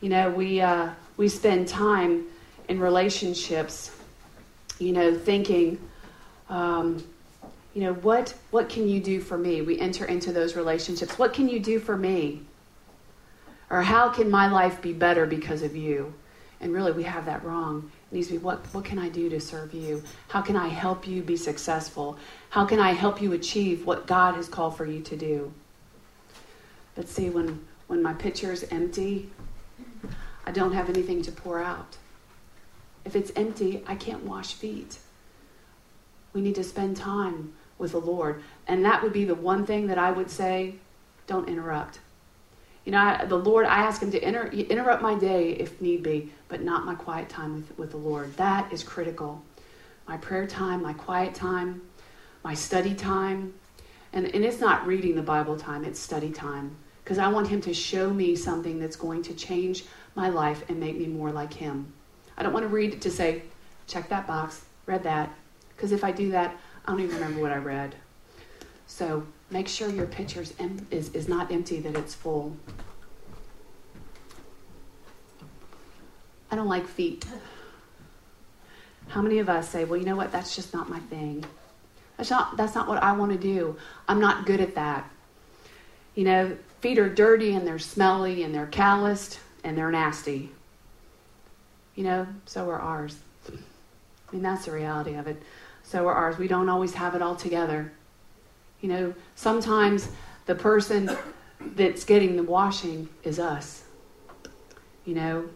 You 0.00 0.08
know, 0.08 0.30
we, 0.30 0.62
uh, 0.62 0.92
we 1.18 1.28
spend 1.28 1.68
time 1.68 2.24
in 2.70 2.80
relationships, 2.80 3.94
you 4.78 4.92
know, 4.92 5.14
thinking, 5.14 5.78
um, 6.48 7.04
you 7.74 7.82
know, 7.82 7.92
what, 7.92 8.32
what 8.50 8.70
can 8.70 8.88
you 8.88 8.98
do 8.98 9.20
for 9.20 9.36
me? 9.36 9.60
We 9.60 9.78
enter 9.78 10.06
into 10.06 10.32
those 10.32 10.56
relationships. 10.56 11.18
What 11.18 11.34
can 11.34 11.50
you 11.50 11.60
do 11.60 11.78
for 11.78 11.98
me? 11.98 12.40
Or 13.68 13.82
how 13.82 14.08
can 14.08 14.30
my 14.30 14.48
life 14.48 14.80
be 14.80 14.94
better 14.94 15.26
because 15.26 15.62
of 15.62 15.76
you? 15.76 16.14
And 16.62 16.72
really, 16.72 16.92
we 16.92 17.02
have 17.02 17.26
that 17.26 17.44
wrong. 17.44 17.92
Needs 18.12 18.26
to 18.28 18.32
be 18.34 18.38
what, 18.38 18.58
what 18.72 18.84
can 18.84 18.98
I 18.98 19.08
do 19.08 19.28
to 19.28 19.40
serve 19.40 19.72
you? 19.72 20.02
How 20.28 20.42
can 20.42 20.56
I 20.56 20.68
help 20.68 21.06
you 21.06 21.22
be 21.22 21.36
successful? 21.36 22.18
How 22.50 22.64
can 22.64 22.80
I 22.80 22.92
help 22.92 23.22
you 23.22 23.32
achieve 23.32 23.86
what 23.86 24.06
God 24.06 24.34
has 24.34 24.48
called 24.48 24.76
for 24.76 24.84
you 24.84 25.00
to 25.02 25.16
do? 25.16 25.52
But 26.96 27.08
see, 27.08 27.30
when, 27.30 27.64
when 27.86 28.02
my 28.02 28.12
pitcher 28.14 28.50
is 28.50 28.66
empty, 28.70 29.30
I 30.44 30.50
don't 30.50 30.72
have 30.72 30.88
anything 30.88 31.22
to 31.22 31.32
pour 31.32 31.62
out. 31.62 31.98
If 33.04 33.14
it's 33.14 33.30
empty, 33.36 33.84
I 33.86 33.94
can't 33.94 34.24
wash 34.24 34.54
feet. 34.54 34.98
We 36.32 36.40
need 36.40 36.56
to 36.56 36.64
spend 36.64 36.96
time 36.96 37.52
with 37.78 37.92
the 37.92 38.00
Lord. 38.00 38.42
And 38.66 38.84
that 38.84 39.02
would 39.02 39.12
be 39.12 39.24
the 39.24 39.34
one 39.34 39.64
thing 39.64 39.86
that 39.86 39.98
I 39.98 40.10
would 40.10 40.30
say 40.30 40.74
don't 41.26 41.48
interrupt. 41.48 42.00
You 42.84 42.92
know, 42.92 42.98
I, 42.98 43.24
the 43.26 43.36
Lord, 43.36 43.66
I 43.66 43.80
ask 43.80 44.00
Him 44.02 44.10
to 44.12 44.26
inter, 44.26 44.46
interrupt 44.48 45.02
my 45.02 45.18
day 45.18 45.50
if 45.52 45.80
need 45.80 46.02
be, 46.02 46.32
but 46.48 46.62
not 46.62 46.86
my 46.86 46.94
quiet 46.94 47.28
time 47.28 47.54
with, 47.54 47.78
with 47.78 47.90
the 47.90 47.98
Lord. 47.98 48.36
That 48.36 48.72
is 48.72 48.82
critical. 48.82 49.42
My 50.08 50.16
prayer 50.16 50.46
time, 50.46 50.82
my 50.82 50.94
quiet 50.94 51.34
time, 51.34 51.82
my 52.42 52.54
study 52.54 52.94
time. 52.94 53.54
And, 54.12 54.26
and 54.26 54.44
it's 54.44 54.60
not 54.60 54.86
reading 54.86 55.14
the 55.14 55.22
Bible 55.22 55.56
time, 55.56 55.84
it's 55.84 56.00
study 56.00 56.30
time. 56.30 56.74
Because 57.04 57.18
I 57.18 57.28
want 57.28 57.48
Him 57.48 57.60
to 57.62 57.74
show 57.74 58.10
me 58.10 58.34
something 58.34 58.78
that's 58.78 58.96
going 58.96 59.22
to 59.24 59.34
change 59.34 59.84
my 60.14 60.28
life 60.28 60.64
and 60.68 60.80
make 60.80 60.96
me 60.96 61.06
more 61.06 61.30
like 61.30 61.52
Him. 61.52 61.92
I 62.36 62.42
don't 62.42 62.52
want 62.52 62.64
to 62.64 62.68
read 62.68 63.02
to 63.02 63.10
say, 63.10 63.42
check 63.86 64.08
that 64.08 64.26
box, 64.26 64.64
read 64.86 65.02
that. 65.02 65.30
Because 65.76 65.92
if 65.92 66.02
I 66.02 66.12
do 66.12 66.30
that, 66.30 66.56
I 66.86 66.90
don't 66.90 67.00
even 67.00 67.16
remember 67.16 67.40
what 67.40 67.52
I 67.52 67.56
read. 67.56 67.94
So 68.90 69.24
make 69.50 69.68
sure 69.68 69.88
your 69.88 70.06
pitcher 70.06 70.44
em- 70.58 70.84
is, 70.90 71.14
is 71.14 71.28
not 71.28 71.52
empty, 71.52 71.78
that 71.80 71.96
it's 71.96 72.12
full. 72.12 72.56
I 76.50 76.56
don't 76.56 76.68
like 76.68 76.88
feet. 76.88 77.24
How 79.06 79.22
many 79.22 79.38
of 79.38 79.48
us 79.48 79.68
say, 79.68 79.84
well, 79.84 79.98
you 79.98 80.04
know 80.04 80.16
what, 80.16 80.32
that's 80.32 80.56
just 80.56 80.74
not 80.74 80.90
my 80.90 80.98
thing? 80.98 81.44
That's 82.16 82.30
not, 82.30 82.56
that's 82.56 82.74
not 82.74 82.88
what 82.88 83.00
I 83.00 83.12
want 83.12 83.30
to 83.30 83.38
do. 83.38 83.76
I'm 84.08 84.20
not 84.20 84.44
good 84.44 84.60
at 84.60 84.74
that. 84.74 85.08
You 86.16 86.24
know, 86.24 86.56
feet 86.80 86.98
are 86.98 87.08
dirty 87.08 87.54
and 87.54 87.64
they're 87.64 87.78
smelly 87.78 88.42
and 88.42 88.52
they're 88.52 88.66
calloused 88.66 89.38
and 89.62 89.78
they're 89.78 89.92
nasty. 89.92 90.50
You 91.94 92.04
know, 92.04 92.26
so 92.44 92.68
are 92.68 92.80
ours. 92.80 93.16
I 93.48 93.52
mean, 94.32 94.42
that's 94.42 94.64
the 94.64 94.72
reality 94.72 95.14
of 95.14 95.28
it. 95.28 95.40
So 95.84 96.08
are 96.08 96.14
ours. 96.14 96.38
We 96.38 96.48
don't 96.48 96.68
always 96.68 96.94
have 96.94 97.14
it 97.14 97.22
all 97.22 97.36
together. 97.36 97.92
You 98.80 98.88
know, 98.88 99.14
sometimes 99.34 100.08
the 100.46 100.54
person 100.54 101.16
that's 101.60 102.04
getting 102.04 102.36
the 102.36 102.42
washing 102.42 103.08
is 103.22 103.38
us. 103.38 103.84
You 105.04 105.14
know, 105.14 105.48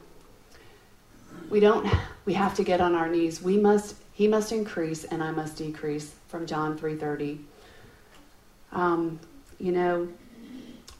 we 1.48 1.60
don't 1.60 1.90
we 2.24 2.34
have 2.34 2.54
to 2.56 2.64
get 2.64 2.80
on 2.80 2.94
our 2.94 3.08
knees. 3.08 3.42
We 3.42 3.56
must 3.56 3.96
he 4.12 4.28
must 4.28 4.52
increase 4.52 5.04
and 5.04 5.22
I 5.22 5.30
must 5.30 5.56
decrease 5.56 6.14
from 6.28 6.46
John 6.46 6.78
3:30. 6.78 7.38
Um, 8.72 9.20
you 9.58 9.72
know, 9.72 10.08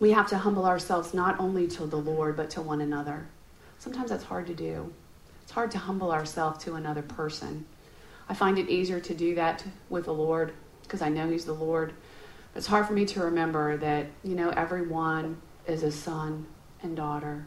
we 0.01 0.13
have 0.13 0.29
to 0.29 0.39
humble 0.39 0.65
ourselves 0.65 1.13
not 1.13 1.39
only 1.39 1.69
to 1.69 1.87
the 1.87 1.97
Lord 1.99 2.37
but 2.37 2.51
to 2.51 2.63
one 2.63 2.81
another. 2.81 3.27
Sometimes 3.79 4.11
that's 4.11 4.25
hard 4.25 4.47
to 4.47 4.55
do. 4.55 4.93
It's 5.43 5.53
hard 5.53 5.71
to 5.73 5.79
humble 5.79 6.11
ourselves 6.11 6.65
to 6.65 6.75
another 6.75 7.03
person. 7.03 7.67
I 8.29 8.35
find 8.35 8.59
it 8.59 8.71
easier 8.71 9.01
to 9.01 9.15
do 9.15 9.35
that 9.35 9.63
with 9.91 10.07
the 10.07 10.15
Lord 10.15 10.55
because 10.85 11.03
I 11.03 11.09
know 11.09 11.29
He's 11.29 11.44
the 11.44 11.53
Lord. 11.53 11.92
It's 12.55 12.66
hard 12.66 12.87
for 12.87 12.92
me 12.92 13.05
to 13.07 13.20
remember 13.20 13.77
that, 13.79 14.07
you 14.23 14.37
know, 14.37 14.51
everyone 14.51 15.40
is 15.66 15.83
a 15.83 15.90
son 15.90 16.47
and 16.83 16.97
daughter 16.97 17.47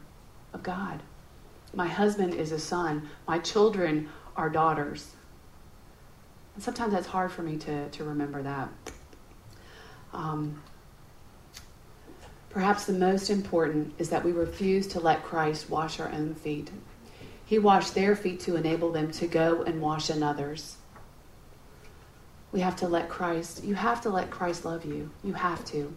of 0.54 0.64
God. 0.64 1.02
My 1.74 1.88
husband 1.88 2.34
is 2.34 2.52
a 2.52 2.60
son. 2.60 3.10
My 3.28 3.40
children 3.40 4.10
are 4.36 4.50
daughters. 4.50 5.16
And 6.56 6.64
sometimes 6.64 6.94
that's 6.94 7.08
hard 7.08 7.32
for 7.32 7.44
me 7.44 7.58
to, 7.58 7.90
to 7.90 8.04
remember 8.04 8.42
that. 8.42 8.70
Um, 10.12 10.62
perhaps 12.50 12.86
the 12.86 12.94
most 12.94 13.30
important 13.30 13.94
is 14.00 14.10
that 14.10 14.26
we 14.26 14.32
refuse 14.32 14.88
to 14.88 15.00
let 15.00 15.24
Christ 15.24 15.70
wash 15.70 16.00
our 16.00 16.10
own 16.10 16.34
feet. 16.34 16.72
He 17.46 17.60
washed 17.60 17.94
their 17.94 18.16
feet 18.16 18.40
to 18.42 18.56
enable 18.56 18.92
them 18.92 19.12
to 19.12 19.28
go 19.28 19.62
and 19.64 19.82
wash 19.82 20.10
another's. 20.10 20.77
We 22.52 22.60
have 22.62 22.76
to 22.78 22.88
let 22.88 23.10
Christ, 23.10 23.64
you 23.64 23.76
have 23.76 24.02
to 24.02 24.10
let 24.10 24.32
Christ 24.32 24.66
love 24.66 24.86
you. 24.86 25.10
You 25.24 25.34
have 25.34 25.66
to. 25.66 25.94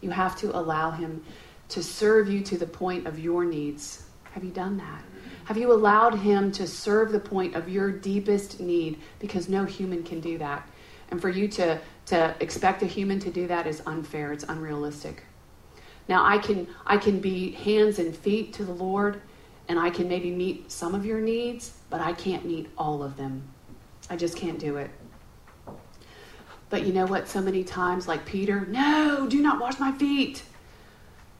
You 0.00 0.10
have 0.10 0.36
to 0.36 0.56
allow 0.56 0.90
him 0.90 1.24
to 1.70 1.82
serve 1.82 2.28
you 2.28 2.42
to 2.42 2.56
the 2.56 2.66
point 2.66 3.06
of 3.06 3.18
your 3.18 3.44
needs. 3.44 4.04
Have 4.32 4.44
you 4.44 4.50
done 4.50 4.76
that? 4.76 5.02
Have 5.46 5.56
you 5.56 5.72
allowed 5.72 6.14
him 6.14 6.52
to 6.52 6.66
serve 6.66 7.12
the 7.12 7.20
point 7.20 7.54
of 7.54 7.68
your 7.68 7.90
deepest 7.90 8.60
need? 8.60 9.00
Because 9.18 9.48
no 9.48 9.64
human 9.64 10.02
can 10.02 10.20
do 10.20 10.38
that. 10.38 10.68
And 11.10 11.20
for 11.20 11.28
you 11.28 11.48
to, 11.48 11.80
to 12.06 12.34
expect 12.40 12.82
a 12.82 12.86
human 12.86 13.18
to 13.20 13.30
do 13.30 13.46
that 13.46 13.66
is 13.66 13.82
unfair, 13.86 14.32
it's 14.32 14.44
unrealistic. 14.44 15.22
Now 16.08 16.24
I 16.24 16.38
can 16.38 16.68
I 16.84 16.98
can 16.98 17.20
be 17.20 17.52
hands 17.52 17.98
and 17.98 18.16
feet 18.16 18.52
to 18.54 18.64
the 18.64 18.72
Lord 18.72 19.20
and 19.68 19.78
I 19.78 19.90
can 19.90 20.08
maybe 20.08 20.30
meet 20.30 20.70
some 20.70 20.94
of 20.94 21.04
your 21.04 21.20
needs, 21.20 21.72
but 21.90 22.00
I 22.00 22.12
can't 22.12 22.44
meet 22.44 22.68
all 22.78 23.02
of 23.02 23.16
them. 23.16 23.42
I 24.08 24.16
just 24.16 24.36
can't 24.36 24.58
do 24.58 24.76
it. 24.76 24.90
But 26.76 26.86
you 26.86 26.92
know 26.92 27.06
what? 27.06 27.26
So 27.26 27.40
many 27.40 27.64
times, 27.64 28.06
like 28.06 28.26
Peter, 28.26 28.66
no, 28.66 29.26
do 29.26 29.40
not 29.40 29.58
wash 29.58 29.80
my 29.80 29.92
feet. 29.92 30.42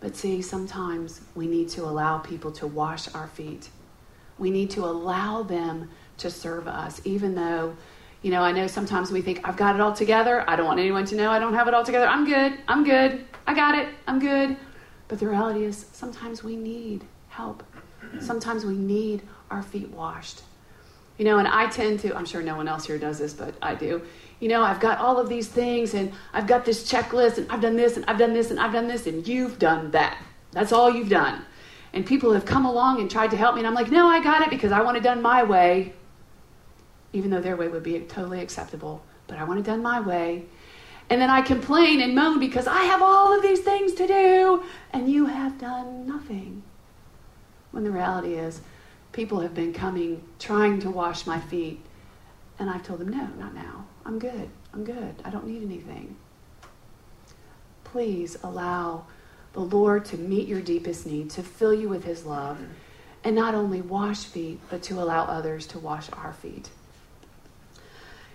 But 0.00 0.16
see, 0.16 0.40
sometimes 0.40 1.20
we 1.34 1.46
need 1.46 1.68
to 1.72 1.82
allow 1.82 2.16
people 2.16 2.50
to 2.52 2.66
wash 2.66 3.14
our 3.14 3.28
feet. 3.28 3.68
We 4.38 4.48
need 4.50 4.70
to 4.70 4.86
allow 4.86 5.42
them 5.42 5.90
to 6.16 6.30
serve 6.30 6.66
us, 6.66 7.02
even 7.04 7.34
though, 7.34 7.76
you 8.22 8.30
know, 8.30 8.40
I 8.40 8.50
know 8.50 8.66
sometimes 8.66 9.12
we 9.12 9.20
think, 9.20 9.46
I've 9.46 9.58
got 9.58 9.74
it 9.74 9.80
all 9.82 9.92
together. 9.92 10.42
I 10.48 10.56
don't 10.56 10.64
want 10.64 10.80
anyone 10.80 11.04
to 11.04 11.16
know 11.16 11.30
I 11.30 11.38
don't 11.38 11.52
have 11.52 11.68
it 11.68 11.74
all 11.74 11.84
together. 11.84 12.06
I'm 12.06 12.24
good. 12.24 12.58
I'm 12.66 12.82
good. 12.82 13.26
I 13.46 13.52
got 13.52 13.76
it. 13.76 13.90
I'm 14.08 14.18
good. 14.18 14.56
But 15.06 15.18
the 15.18 15.28
reality 15.28 15.64
is, 15.64 15.84
sometimes 15.92 16.42
we 16.42 16.56
need 16.56 17.04
help. 17.28 17.62
Sometimes 18.20 18.64
we 18.64 18.74
need 18.74 19.20
our 19.50 19.62
feet 19.62 19.90
washed. 19.90 20.40
You 21.18 21.26
know, 21.26 21.36
and 21.36 21.46
I 21.46 21.68
tend 21.68 22.00
to, 22.00 22.16
I'm 22.16 22.24
sure 22.24 22.42
no 22.42 22.56
one 22.56 22.68
else 22.68 22.86
here 22.86 22.98
does 22.98 23.18
this, 23.18 23.34
but 23.34 23.54
I 23.60 23.74
do. 23.74 24.00
You 24.40 24.48
know, 24.48 24.62
I've 24.62 24.80
got 24.80 24.98
all 24.98 25.18
of 25.18 25.28
these 25.28 25.48
things 25.48 25.94
and 25.94 26.12
I've 26.32 26.46
got 26.46 26.64
this 26.64 26.90
checklist 26.90 27.38
and 27.38 27.50
I've 27.50 27.60
done 27.60 27.76
this 27.76 27.96
and 27.96 28.04
I've 28.06 28.18
done 28.18 28.34
this 28.34 28.50
and 28.50 28.60
I've 28.60 28.72
done 28.72 28.86
this 28.86 29.06
and 29.06 29.26
you've 29.26 29.58
done 29.58 29.90
that. 29.92 30.22
That's 30.52 30.72
all 30.72 30.90
you've 30.90 31.08
done. 31.08 31.42
And 31.92 32.04
people 32.04 32.32
have 32.34 32.44
come 32.44 32.66
along 32.66 33.00
and 33.00 33.10
tried 33.10 33.30
to 33.30 33.36
help 33.36 33.54
me 33.54 33.60
and 33.60 33.66
I'm 33.66 33.74
like, 33.74 33.90
no, 33.90 34.06
I 34.06 34.22
got 34.22 34.42
it 34.42 34.50
because 34.50 34.72
I 34.72 34.82
want 34.82 34.98
it 34.98 35.02
done 35.02 35.22
my 35.22 35.42
way. 35.42 35.94
Even 37.12 37.30
though 37.30 37.40
their 37.40 37.56
way 37.56 37.68
would 37.68 37.82
be 37.82 37.98
totally 38.00 38.40
acceptable, 38.40 39.02
but 39.26 39.38
I 39.38 39.44
want 39.44 39.60
it 39.60 39.64
done 39.64 39.82
my 39.82 40.00
way. 40.00 40.44
And 41.08 41.20
then 41.20 41.30
I 41.30 41.40
complain 41.40 42.02
and 42.02 42.14
moan 42.14 42.38
because 42.38 42.66
I 42.66 42.82
have 42.82 43.00
all 43.00 43.34
of 43.34 43.42
these 43.42 43.60
things 43.60 43.94
to 43.94 44.06
do 44.06 44.64
and 44.92 45.10
you 45.10 45.26
have 45.26 45.58
done 45.58 46.06
nothing. 46.06 46.62
When 47.70 47.84
the 47.84 47.90
reality 47.90 48.34
is, 48.34 48.60
people 49.12 49.40
have 49.40 49.54
been 49.54 49.72
coming 49.72 50.22
trying 50.38 50.78
to 50.80 50.90
wash 50.90 51.26
my 51.26 51.40
feet, 51.40 51.80
and 52.58 52.68
I've 52.68 52.82
told 52.82 53.00
them, 53.00 53.08
no, 53.08 53.26
not 53.38 53.54
now. 53.54 53.85
I'm 54.06 54.20
good. 54.20 54.48
I'm 54.72 54.84
good. 54.84 55.16
I 55.24 55.30
don't 55.30 55.46
need 55.46 55.62
anything. 55.64 56.16
Please 57.82 58.38
allow 58.44 59.04
the 59.52 59.60
Lord 59.60 60.04
to 60.06 60.16
meet 60.16 60.46
your 60.46 60.60
deepest 60.60 61.06
need, 61.06 61.28
to 61.30 61.42
fill 61.42 61.74
you 61.74 61.88
with 61.88 62.04
His 62.04 62.24
love, 62.24 62.60
and 63.24 63.34
not 63.34 63.54
only 63.54 63.80
wash 63.80 64.24
feet, 64.24 64.60
but 64.70 64.82
to 64.84 65.00
allow 65.00 65.24
others 65.24 65.66
to 65.68 65.80
wash 65.80 66.08
our 66.12 66.32
feet. 66.32 66.70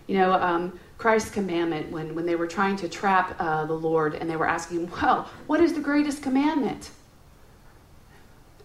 You 0.08 0.18
know, 0.18 0.34
um, 0.34 0.78
Christ's 0.98 1.30
commandment, 1.32 1.90
when, 1.90 2.16
when 2.16 2.26
they 2.26 2.36
were 2.36 2.48
trying 2.48 2.76
to 2.78 2.90
trap 2.90 3.38
uh, 3.40 3.66
the 3.66 3.74
Lord 3.74 4.16
and 4.16 4.30
they 4.30 4.36
were 4.36 4.48
asking, 4.48 4.92
well, 5.02 5.30
what 5.48 5.62
is 5.62 5.74
the 5.74 5.80
greatest 5.80 6.22
commandment? 6.22 6.92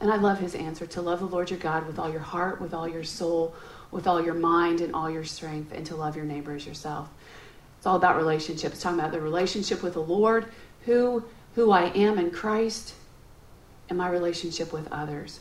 And 0.01 0.11
I 0.11 0.17
love 0.17 0.41
his 0.41 0.57
answer 0.57 0.87
to 0.87 1.01
love 1.01 1.21
the 1.21 1.27
Lord 1.27 1.51
your 1.51 1.61
God 1.61 1.87
with 1.87 2.01
all 2.01 2.11
your 2.11 2.21
heart, 2.21 2.61
with 2.61 2.75
all 2.75 2.89
your 2.89 3.05
soul, 3.05 3.55
with 3.91 4.07
all 4.07 4.23
your 4.25 4.35
mind, 4.35 4.81
and 4.81 4.95
all 4.95 5.11
your 5.11 5.25
strength, 5.25 5.73
and 5.73 5.87
to 5.87 5.97
love 5.97 6.17
your 6.17 6.25
neighbor 6.25 6.55
as 6.55 6.67
yourself. 6.67 7.09
It's 7.79 7.87
all 7.87 7.97
about 7.97 8.17
relationships. 8.17 8.75
It's 8.75 8.83
talking 8.83 8.99
about 8.99 9.13
the 9.13 9.21
relationship 9.21 9.83
with 9.83 9.95
the 9.95 10.03
Lord, 10.03 10.47
who 10.83 11.25
who 11.55 11.71
I 11.71 11.85
am 11.91 12.19
in 12.19 12.31
Christ 12.31 12.95
and 13.89 13.97
my 13.97 14.11
relationship 14.11 14.73
with 14.73 14.87
others. 14.93 15.41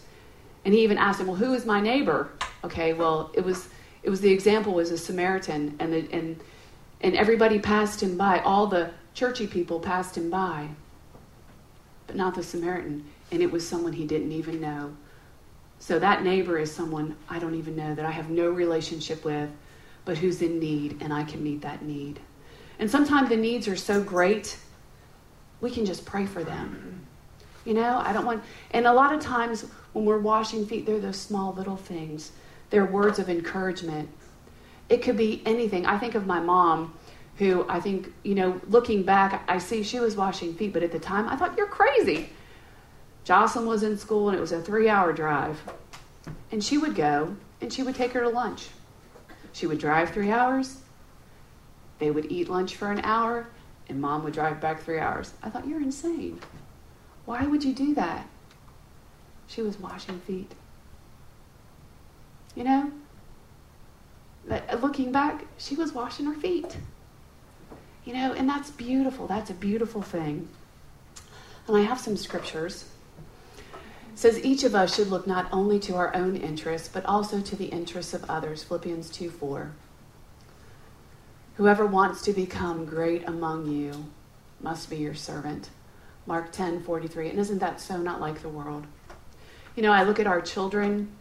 And 0.64 0.74
he 0.74 0.84
even 0.84 0.98
asked 0.98 1.20
him, 1.20 1.28
"Well, 1.28 1.36
who 1.36 1.54
is 1.54 1.66
my 1.66 1.82
neighbor?" 1.82 2.30
Okay, 2.64 2.94
well, 2.94 3.32
it 3.34 3.44
was 3.44 3.68
it 4.04 4.10
was 4.10 4.22
the 4.22 4.32
example 4.32 4.74
was 4.74 4.92
a 4.92 4.98
Samaritan, 4.98 5.76
and 5.80 5.92
the, 5.94 6.08
and 6.12 6.40
and 7.02 7.16
everybody 7.16 7.60
passed 7.60 8.02
him 8.02 8.18
by. 8.18 8.40
All 8.40 8.68
the 8.68 8.92
churchy 9.14 9.48
people 9.48 9.80
passed 9.80 10.18
him 10.18 10.30
by, 10.30 10.70
but 12.08 12.16
not 12.16 12.36
the 12.36 12.44
Samaritan, 12.44 13.06
and 13.32 13.42
it 13.42 13.52
was 13.52 13.68
someone 13.68 13.94
he 13.94 14.06
didn't 14.06 14.32
even 14.32 14.62
know. 14.62 14.96
So 15.80 16.00
that 16.00 16.24
neighbor 16.24 16.58
is 16.58 16.72
someone 16.72 17.16
I 17.30 17.40
don't 17.40 17.56
even 17.56 17.76
know 17.76 17.94
that 17.96 18.06
I 18.06 18.12
have 18.12 18.30
no 18.30 18.50
relationship 18.50 19.24
with, 19.24 19.50
but 20.04 20.18
who's 20.18 20.42
in 20.42 20.60
need, 20.60 21.02
and 21.02 21.14
I 21.14 21.24
can 21.24 21.44
meet 21.44 21.62
that 21.62 21.84
need. 21.84 22.20
And 22.80 22.90
sometimes 22.90 23.30
the 23.30 23.38
needs 23.38 23.68
are 23.68 23.76
so 23.76 24.02
great 24.02 24.58
we 25.62 25.72
can 25.72 25.86
just 25.86 26.06
pray 26.06 26.26
for 26.26 26.44
them. 26.44 27.06
You 27.66 27.74
know, 27.74 28.02
I 28.06 28.14
don't 28.14 28.26
want, 28.26 28.44
and 28.72 28.86
a 28.86 28.94
lot 28.94 29.14
of 29.14 29.20
times 29.20 29.66
when 29.94 30.06
we're 30.06 30.20
washing 30.20 30.66
feet, 30.68 30.86
they're 30.86 31.00
those 31.00 31.20
small 31.20 31.54
little 31.54 31.78
things. 31.78 32.32
They're 32.70 32.86
words 32.86 33.18
of 33.18 33.30
encouragement. 33.30 34.10
It 34.90 35.02
could 35.02 35.18
be 35.18 35.42
anything. 35.46 35.86
I 35.86 35.98
think 35.98 36.14
of 36.14 36.28
my 36.28 36.40
mom, 36.40 36.94
who 37.38 37.66
I 37.68 37.80
think, 37.80 38.14
you 38.24 38.36
know, 38.36 38.62
looking 38.70 39.04
back, 39.04 39.44
I 39.48 39.58
see 39.58 39.82
she 39.82 40.00
was 40.00 40.16
washing 40.16 40.54
feet, 40.54 40.74
but 40.74 40.84
at 40.84 40.92
the 40.92 41.00
time 41.00 41.28
I 41.28 41.36
thought, 41.36 41.58
you're 41.58 41.68
crazy. 41.68 42.30
Jocelyn 43.26 43.66
was 43.66 43.82
in 43.82 43.98
school 43.98 44.30
and 44.30 44.38
it 44.38 44.42
was 44.42 44.52
a 44.52 44.62
three 44.62 44.88
hour 44.88 45.12
drive. 45.12 45.62
And 46.52 46.64
she 46.64 46.78
would 46.78 46.96
go 46.96 47.36
and 47.60 47.74
she 47.74 47.84
would 47.84 47.96
take 47.96 48.14
her 48.14 48.22
to 48.22 48.30
lunch. 48.30 48.68
She 49.52 49.68
would 49.68 49.80
drive 49.80 50.12
three 50.12 50.32
hours. 50.32 50.82
They 51.98 52.12
would 52.12 52.32
eat 52.32 52.50
lunch 52.50 52.76
for 52.76 52.92
an 52.92 53.02
hour 53.04 53.48
and 53.90 54.00
mom 54.00 54.24
would 54.24 54.34
drive 54.34 54.62
back 54.62 54.84
three 54.84 55.00
hours. 55.00 55.34
I 55.42 55.50
thought, 55.50 55.68
you're 55.68 55.82
insane. 55.82 56.40
Why 57.26 57.46
would 57.46 57.64
you 57.64 57.74
do 57.74 57.96
that? 57.96 58.28
She 59.48 59.62
was 59.62 59.80
washing 59.80 60.20
feet. 60.20 60.52
You 62.56 62.64
know? 62.64 62.92
Uh, 64.50 64.60
looking 64.82 65.12
back, 65.12 65.46
she 65.58 65.76
was 65.76 65.94
washing 65.94 66.26
her 66.26 66.36
feet. 66.36 66.78
You 68.06 68.14
know, 68.14 68.34
and 68.34 68.48
that's 68.48 68.70
beautiful. 68.70 69.26
That's 69.26 69.50
a 69.50 69.54
beautiful 69.54 70.04
thing. 70.04 70.48
And 71.68 71.76
I 71.76 71.82
have 71.82 72.00
some 72.00 72.16
scriptures. 72.18 72.86
Says 74.16 74.44
each 74.44 74.64
of 74.64 74.74
us 74.74 74.96
should 74.96 75.10
look 75.10 75.28
not 75.28 75.48
only 75.52 75.78
to 75.82 75.96
our 75.96 76.16
own 76.16 76.38
interests, 76.38 76.88
but 76.88 77.06
also 77.06 77.42
to 77.42 77.56
the 77.56 77.66
interests 77.66 78.14
of 78.14 78.24
others. 78.30 78.64
Philippians 78.64 79.10
2 79.10 79.30
4. 79.30 79.72
Whoever 81.56 81.86
wants 81.86 82.22
to 82.24 82.34
become 82.34 82.86
great 82.86 83.28
among 83.28 83.68
you 83.70 84.06
must 84.62 84.90
be 84.90 84.98
your 84.98 85.16
servant. 85.16 85.70
Mark 86.26 86.52
10 86.54 86.84
43. 86.84 87.30
And 87.30 87.40
isn't 87.40 87.60
that 87.60 87.82
so 87.82 87.98
not 87.98 88.22
like 88.22 88.42
the 88.42 88.50
world? 88.50 88.88
You 89.76 89.84
know, 89.84 89.92
I 89.92 90.04
look 90.04 90.20
at 90.20 90.28
our 90.28 90.42
children 90.42 91.12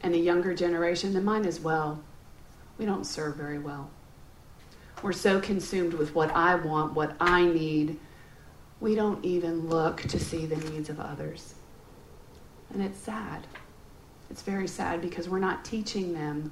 and 0.00 0.14
the 0.14 0.18
younger 0.18 0.54
generation, 0.54 1.16
and 1.16 1.24
mine 1.24 1.44
as 1.44 1.60
well. 1.60 2.02
We 2.78 2.86
don't 2.86 3.04
serve 3.04 3.36
very 3.36 3.58
well. 3.58 3.90
We're 5.02 5.12
so 5.12 5.40
consumed 5.40 5.94
with 5.94 6.14
what 6.14 6.30
I 6.30 6.54
want, 6.54 6.94
what 6.94 7.16
I 7.20 7.44
need, 7.44 7.98
we 8.82 8.96
don't 8.96 9.24
even 9.24 9.68
look 9.68 10.02
to 10.02 10.18
see 10.18 10.44
the 10.44 10.56
needs 10.56 10.90
of 10.90 10.98
others. 10.98 11.54
And 12.74 12.82
it's 12.82 12.98
sad. 12.98 13.46
It's 14.28 14.42
very 14.42 14.66
sad 14.66 15.00
because 15.00 15.28
we're 15.28 15.38
not 15.38 15.64
teaching 15.64 16.12
them 16.12 16.50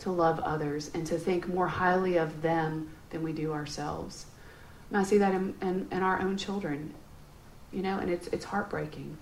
to 0.00 0.10
love 0.10 0.40
others 0.40 0.90
and 0.92 1.06
to 1.06 1.18
think 1.18 1.48
more 1.48 1.68
highly 1.68 2.18
of 2.18 2.42
them 2.42 2.90
than 3.08 3.22
we 3.22 3.32
do 3.32 3.50
ourselves. 3.52 4.26
And 4.90 4.98
I 4.98 5.04
see 5.04 5.16
that 5.18 5.32
in, 5.32 5.54
in, 5.62 5.88
in 5.90 6.02
our 6.02 6.20
own 6.20 6.36
children, 6.36 6.92
you 7.72 7.80
know, 7.80 7.98
and 7.98 8.10
it's, 8.10 8.26
it's 8.26 8.44
heartbreaking. 8.44 9.16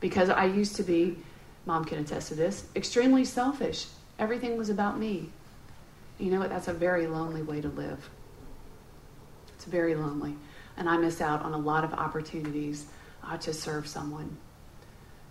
Because 0.00 0.28
I 0.28 0.44
used 0.44 0.76
to 0.76 0.82
be, 0.82 1.16
mom 1.64 1.86
can 1.86 2.00
attest 2.00 2.28
to 2.28 2.34
this, 2.34 2.66
extremely 2.76 3.24
selfish. 3.24 3.86
Everything 4.18 4.58
was 4.58 4.68
about 4.68 4.98
me. 4.98 5.30
You 6.18 6.32
know 6.32 6.38
what? 6.38 6.50
That's 6.50 6.68
a 6.68 6.74
very 6.74 7.06
lonely 7.06 7.42
way 7.42 7.62
to 7.62 7.68
live. 7.68 8.10
It's 9.54 9.64
very 9.64 9.94
lonely. 9.94 10.36
And 10.78 10.88
I 10.88 10.96
miss 10.96 11.20
out 11.20 11.42
on 11.42 11.52
a 11.52 11.58
lot 11.58 11.84
of 11.84 11.92
opportunities 11.92 12.86
uh, 13.22 13.36
to 13.36 13.52
serve 13.52 13.86
someone. 13.86 14.34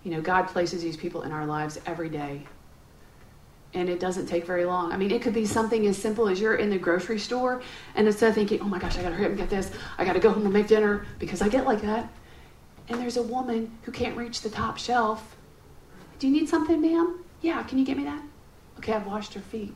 You 0.03 0.12
know, 0.12 0.21
God 0.21 0.43
places 0.47 0.83
these 0.83 0.97
people 0.97 1.23
in 1.23 1.31
our 1.31 1.45
lives 1.45 1.79
every 1.86 2.10
day 2.10 2.45
and 3.73 3.89
it 3.89 3.99
doesn't 3.99 4.27
take 4.27 4.45
very 4.45 4.65
long. 4.65 4.91
I 4.91 4.97
mean, 4.97 5.12
it 5.12 5.21
could 5.21 5.33
be 5.33 5.45
something 5.45 5.86
as 5.88 5.97
simple 5.97 6.27
as 6.27 6.39
you're 6.39 6.55
in 6.55 6.69
the 6.69 6.77
grocery 6.77 7.19
store 7.19 7.62
and 7.95 8.07
instead 8.07 8.29
of 8.29 8.36
thinking, 8.36 8.62
oh 8.62 8.65
my 8.65 8.79
gosh, 8.79 8.97
I 8.97 9.01
gotta 9.01 9.15
hurry 9.15 9.25
up 9.25 9.31
and 9.31 9.39
get 9.39 9.49
this, 9.49 9.71
I 9.97 10.05
gotta 10.05 10.19
go 10.19 10.31
home 10.31 10.43
and 10.43 10.53
make 10.53 10.67
dinner 10.67 11.05
because 11.19 11.41
I 11.41 11.49
get 11.49 11.65
like 11.65 11.81
that. 11.81 12.10
And 12.89 12.99
there's 12.99 13.17
a 13.17 13.23
woman 13.23 13.77
who 13.83 13.91
can't 13.91 14.15
reach 14.15 14.41
the 14.41 14.49
top 14.49 14.77
shelf. 14.77 15.36
Do 16.19 16.27
you 16.27 16.33
need 16.33 16.47
something, 16.47 16.81
ma'am? 16.81 17.23
Yeah, 17.41 17.62
can 17.63 17.77
you 17.77 17.86
get 17.86 17.97
me 17.97 18.05
that? 18.05 18.21
Okay, 18.77 18.93
I've 18.93 19.05
washed 19.05 19.33
her 19.33 19.41
feet. 19.41 19.75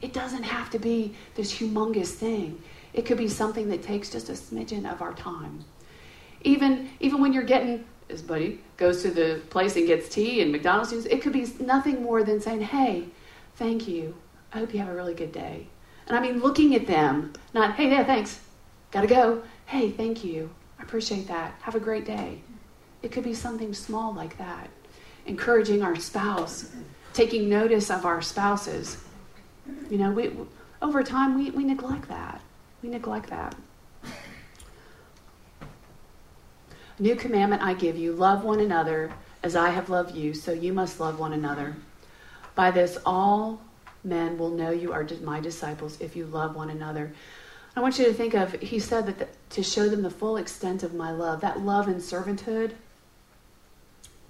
It 0.00 0.12
doesn't 0.12 0.42
have 0.42 0.70
to 0.70 0.78
be 0.78 1.14
this 1.34 1.52
humongous 1.52 2.08
thing. 2.08 2.60
It 2.94 3.04
could 3.04 3.18
be 3.18 3.28
something 3.28 3.68
that 3.68 3.82
takes 3.82 4.08
just 4.08 4.30
a 4.30 4.32
smidgen 4.32 4.90
of 4.90 5.02
our 5.02 5.12
time. 5.14 5.64
Even 6.42 6.90
even 7.00 7.20
when 7.20 7.32
you're 7.32 7.42
getting 7.42 7.84
his 8.08 8.22
buddy 8.22 8.60
goes 8.76 9.02
to 9.02 9.10
the 9.10 9.40
place 9.50 9.76
and 9.76 9.86
gets 9.86 10.08
tea 10.08 10.40
and 10.40 10.52
McDonald's, 10.52 10.92
it 10.92 11.20
could 11.22 11.32
be 11.32 11.46
nothing 11.58 12.02
more 12.02 12.22
than 12.22 12.40
saying, 12.40 12.60
hey, 12.60 13.06
thank 13.56 13.88
you. 13.88 14.14
I 14.52 14.58
hope 14.58 14.72
you 14.72 14.80
have 14.80 14.88
a 14.88 14.94
really 14.94 15.14
good 15.14 15.32
day. 15.32 15.66
And 16.06 16.16
I 16.16 16.20
mean, 16.20 16.40
looking 16.40 16.74
at 16.74 16.86
them, 16.86 17.32
not, 17.54 17.74
hey, 17.74 17.90
yeah, 17.90 18.04
thanks. 18.04 18.40
Gotta 18.90 19.06
go. 19.06 19.42
Hey, 19.66 19.90
thank 19.90 20.22
you. 20.22 20.50
I 20.78 20.82
appreciate 20.82 21.26
that. 21.28 21.54
Have 21.62 21.74
a 21.74 21.80
great 21.80 22.04
day. 22.04 22.40
It 23.02 23.10
could 23.10 23.24
be 23.24 23.34
something 23.34 23.72
small 23.74 24.12
like 24.12 24.36
that. 24.38 24.68
Encouraging 25.26 25.82
our 25.82 25.96
spouse, 25.96 26.70
taking 27.14 27.48
notice 27.48 27.90
of 27.90 28.04
our 28.04 28.20
spouses. 28.20 28.98
You 29.90 29.98
know, 29.98 30.10
we, 30.10 30.30
over 30.82 31.02
time, 31.02 31.36
we, 31.36 31.50
we 31.50 31.64
neglect 31.64 32.08
that. 32.08 32.42
We 32.84 32.90
neglect 32.90 33.30
that. 33.30 33.56
New 36.98 37.16
commandment 37.16 37.62
I 37.62 37.72
give 37.72 37.96
you 37.96 38.12
love 38.12 38.44
one 38.44 38.60
another 38.60 39.10
as 39.42 39.56
I 39.56 39.70
have 39.70 39.88
loved 39.88 40.14
you, 40.14 40.34
so 40.34 40.52
you 40.52 40.74
must 40.74 41.00
love 41.00 41.18
one 41.18 41.32
another. 41.32 41.76
By 42.54 42.70
this, 42.70 42.98
all 43.06 43.62
men 44.04 44.36
will 44.36 44.50
know 44.50 44.70
you 44.70 44.92
are 44.92 45.08
my 45.22 45.40
disciples 45.40 45.98
if 45.98 46.14
you 46.14 46.26
love 46.26 46.54
one 46.56 46.68
another. 46.68 47.14
I 47.74 47.80
want 47.80 47.98
you 47.98 48.04
to 48.04 48.12
think 48.12 48.34
of, 48.34 48.52
he 48.52 48.78
said 48.78 49.06
that 49.06 49.18
the, 49.18 49.28
to 49.54 49.62
show 49.62 49.88
them 49.88 50.02
the 50.02 50.10
full 50.10 50.36
extent 50.36 50.82
of 50.82 50.92
my 50.92 51.10
love, 51.10 51.40
that 51.40 51.60
love 51.60 51.88
and 51.88 52.02
servanthood, 52.02 52.72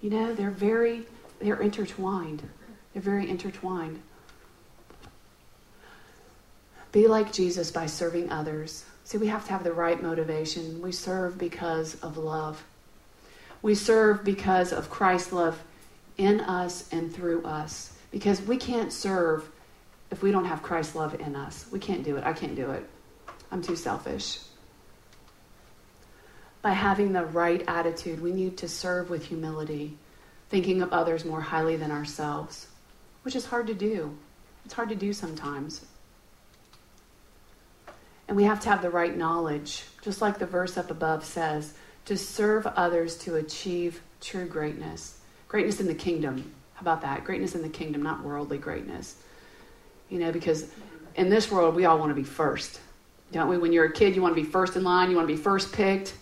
you 0.00 0.10
know, 0.10 0.32
they're 0.32 0.52
very, 0.52 1.06
they're 1.40 1.60
intertwined. 1.60 2.48
They're 2.92 3.02
very 3.02 3.28
intertwined. 3.28 4.00
Be 6.94 7.08
like 7.08 7.32
Jesus 7.32 7.72
by 7.72 7.86
serving 7.86 8.30
others. 8.30 8.84
See, 9.02 9.18
we 9.18 9.26
have 9.26 9.44
to 9.46 9.50
have 9.50 9.64
the 9.64 9.72
right 9.72 10.00
motivation. 10.00 10.80
We 10.80 10.92
serve 10.92 11.36
because 11.36 11.96
of 11.96 12.18
love. 12.18 12.62
We 13.62 13.74
serve 13.74 14.22
because 14.22 14.72
of 14.72 14.90
Christ's 14.90 15.32
love 15.32 15.60
in 16.18 16.40
us 16.42 16.88
and 16.92 17.12
through 17.12 17.42
us. 17.42 17.98
Because 18.12 18.40
we 18.42 18.56
can't 18.56 18.92
serve 18.92 19.50
if 20.12 20.22
we 20.22 20.30
don't 20.30 20.44
have 20.44 20.62
Christ's 20.62 20.94
love 20.94 21.20
in 21.20 21.34
us. 21.34 21.66
We 21.72 21.80
can't 21.80 22.04
do 22.04 22.14
it. 22.14 22.22
I 22.22 22.32
can't 22.32 22.54
do 22.54 22.70
it. 22.70 22.88
I'm 23.50 23.60
too 23.60 23.74
selfish. 23.74 24.38
By 26.62 26.74
having 26.74 27.12
the 27.12 27.24
right 27.24 27.64
attitude, 27.66 28.22
we 28.22 28.32
need 28.32 28.56
to 28.58 28.68
serve 28.68 29.10
with 29.10 29.24
humility, 29.24 29.98
thinking 30.48 30.80
of 30.80 30.92
others 30.92 31.24
more 31.24 31.40
highly 31.40 31.74
than 31.74 31.90
ourselves, 31.90 32.68
which 33.24 33.34
is 33.34 33.46
hard 33.46 33.66
to 33.66 33.74
do. 33.74 34.16
It's 34.64 34.74
hard 34.74 34.90
to 34.90 34.94
do 34.94 35.12
sometimes. 35.12 35.84
And 38.28 38.36
we 38.36 38.44
have 38.44 38.60
to 38.60 38.68
have 38.70 38.82
the 38.82 38.90
right 38.90 39.16
knowledge, 39.16 39.84
just 40.02 40.20
like 40.22 40.38
the 40.38 40.46
verse 40.46 40.76
up 40.76 40.90
above 40.90 41.24
says, 41.24 41.74
to 42.06 42.16
serve 42.16 42.66
others 42.66 43.16
to 43.18 43.36
achieve 43.36 44.00
true 44.20 44.46
greatness. 44.46 45.18
Greatness 45.48 45.80
in 45.80 45.86
the 45.86 45.94
kingdom. 45.94 46.52
How 46.74 46.80
about 46.80 47.02
that? 47.02 47.24
Greatness 47.24 47.54
in 47.54 47.62
the 47.62 47.68
kingdom, 47.68 48.02
not 48.02 48.22
worldly 48.22 48.58
greatness. 48.58 49.16
You 50.08 50.18
know, 50.18 50.32
because 50.32 50.70
in 51.14 51.28
this 51.28 51.50
world, 51.50 51.74
we 51.74 51.84
all 51.84 51.98
want 51.98 52.10
to 52.10 52.14
be 52.14 52.24
first, 52.24 52.80
don't 53.32 53.48
we? 53.48 53.58
When 53.58 53.72
you're 53.72 53.86
a 53.86 53.92
kid, 53.92 54.16
you 54.16 54.22
want 54.22 54.34
to 54.34 54.42
be 54.42 54.48
first 54.48 54.76
in 54.76 54.84
line, 54.84 55.10
you 55.10 55.16
want 55.16 55.28
to 55.28 55.34
be 55.34 55.40
first 55.40 55.72
picked. 55.72 56.14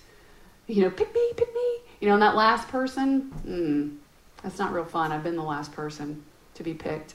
You 0.67 0.83
know, 0.83 0.91
pick 0.91 1.15
me, 1.15 1.33
pick 1.37 1.53
me. 1.53 1.79
You 2.01 2.09
know, 2.09 2.15
and 2.15 2.23
that 2.23 2.35
last 2.35 2.69
person, 2.69 3.33
mm, 3.47 3.97
that's 4.43 4.59
not 4.59 4.73
real 4.73 4.85
fun. 4.85 5.13
I've 5.13 5.23
been 5.23 5.37
the 5.37 5.43
last 5.43 5.73
person 5.73 6.23
to 6.55 6.63
be 6.63 6.75
picked. 6.75 7.15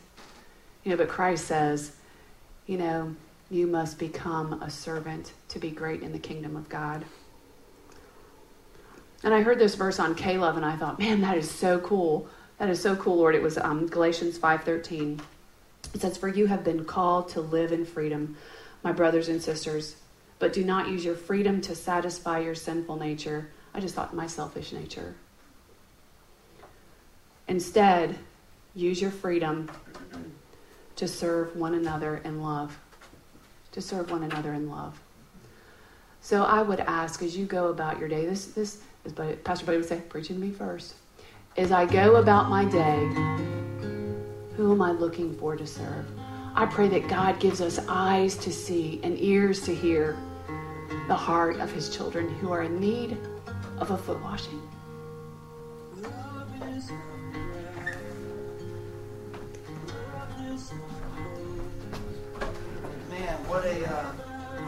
You 0.84 0.92
know, 0.92 0.98
but 0.98 1.10
Christ 1.10 1.46
says, 1.46 1.92
you 2.66 2.78
know, 2.78 3.16
you 3.50 3.68
must 3.68 3.98
become 3.98 4.62
a 4.62 4.70
servant 4.70 5.34
to 5.50 5.60
be 5.60 5.72
great 5.72 6.02
in 6.02 6.12
the 6.12 6.20
kingdom 6.20 6.56
of 6.56 6.68
God. 6.68 7.06
And 9.24 9.34
I 9.34 9.42
heard 9.42 9.60
this 9.60 9.76
verse 9.76 10.00
on 10.00 10.16
K-LOVE, 10.16 10.58
and 10.58 10.66
I 10.66 10.76
thought, 10.76 11.00
man, 11.00 11.22
that 11.22 11.38
is 11.38 11.50
so 11.50 11.80
cool. 11.80 12.28
That 12.60 12.70
is 12.70 12.82
so 12.82 12.96
cool, 12.96 13.18
Lord. 13.18 13.36
It 13.36 13.42
was 13.42 13.58
um, 13.58 13.88
Galatians 13.88 14.38
5.13. 14.38 15.20
It 15.94 16.02
says, 16.02 16.18
For 16.18 16.28
you 16.28 16.48
have 16.48 16.64
been 16.64 16.86
called 16.86 17.30
to 17.30 17.42
live 17.42 17.72
in 17.72 17.86
freedom, 17.86 18.38
my 18.84 18.92
brothers 18.92 19.30
and 19.30 19.42
sisters, 19.42 19.96
but 20.40 20.54
do 20.54 20.64
not 20.64 20.90
use 20.90 21.04
your 21.04 21.16
freedom 21.16 21.62
to 21.62 21.76
satisfy 21.76 22.40
your 22.40 22.56
sinful 22.56 22.98
nature. 22.98 23.50
I 23.74 23.80
just 23.80 23.96
thought 23.96 24.14
my 24.14 24.28
selfish 24.28 24.72
nature. 24.72 25.16
Instead, 27.48 28.18
use 28.76 29.02
your 29.02 29.12
freedom 29.12 29.72
to 30.98 31.08
serve 31.08 31.56
one 31.56 31.74
another 31.74 32.18
in 32.18 32.42
love. 32.42 32.78
To 33.78 33.82
serve 33.84 34.10
one 34.10 34.24
another 34.24 34.56
in 34.56 34.72
love. 34.72 35.00
So 36.20 36.42
I 36.42 36.64
would 36.64 36.80
ask 36.80 37.22
as 37.22 37.38
you 37.38 37.46
go 37.46 37.68
about 37.68 38.00
your 38.00 38.10
day, 38.10 38.26
this, 38.26 38.48
this 38.48 38.82
as 39.06 39.14
Pastor 39.44 39.68
Buddy 39.68 39.78
would 39.78 39.88
say, 39.88 40.02
preaching 40.10 40.38
to 40.38 40.42
me 40.42 40.50
first. 40.50 40.96
As 41.58 41.72
I 41.72 41.86
go 41.86 42.16
about 42.16 42.50
my 42.50 42.66
day, 42.66 42.98
who 44.56 44.72
am 44.72 44.82
I 44.82 44.94
looking 44.94 45.38
for 45.38 45.56
to 45.56 45.68
serve? 45.68 46.08
I 46.56 46.66
pray 46.66 46.88
that 46.88 47.08
God 47.08 47.40
gives 47.40 47.62
us 47.62 47.78
eyes 47.88 48.36
to 48.38 48.52
see 48.52 49.00
and 49.04 49.16
ears 49.22 49.62
to 49.66 49.76
hear 49.76 50.18
the 51.08 51.16
heart 51.16 51.60
of 51.60 51.72
his 51.72 51.96
children 51.96 52.28
who 52.38 52.52
are 52.52 52.64
in 52.64 52.80
need 52.80 53.16
of 53.78 53.92
a 53.92 53.98
foot 54.00 54.20
washing. 54.24 54.60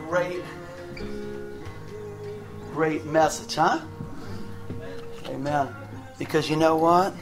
Great, 0.09 0.41
great 2.73 3.05
message, 3.05 3.55
huh? 3.55 3.79
Amen. 5.27 5.67
Because 6.17 6.49
you 6.49 6.55
know 6.55 6.75
what? 6.75 7.13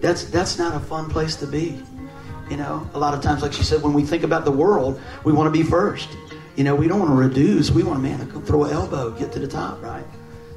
That's 0.00 0.24
that's 0.24 0.58
not 0.58 0.76
a 0.76 0.80
fun 0.80 1.08
place 1.08 1.34
to 1.36 1.46
be. 1.46 1.82
You 2.50 2.56
know, 2.56 2.88
a 2.94 2.98
lot 2.98 3.14
of 3.14 3.22
times, 3.22 3.42
like 3.42 3.52
she 3.52 3.62
said, 3.62 3.82
when 3.82 3.92
we 3.92 4.02
think 4.02 4.22
about 4.22 4.44
the 4.44 4.52
world, 4.52 5.00
we 5.24 5.32
want 5.32 5.52
to 5.52 5.58
be 5.58 5.68
first. 5.68 6.08
You 6.56 6.64
know, 6.64 6.74
we 6.74 6.88
don't 6.88 6.98
want 6.98 7.10
to 7.10 7.16
reduce. 7.16 7.70
We 7.70 7.82
want, 7.82 8.02
man, 8.02 8.18
to 8.18 8.40
throw 8.40 8.64
an 8.64 8.72
elbow, 8.72 9.10
get 9.12 9.32
to 9.32 9.38
the 9.38 9.48
top, 9.48 9.82
right? 9.82 10.04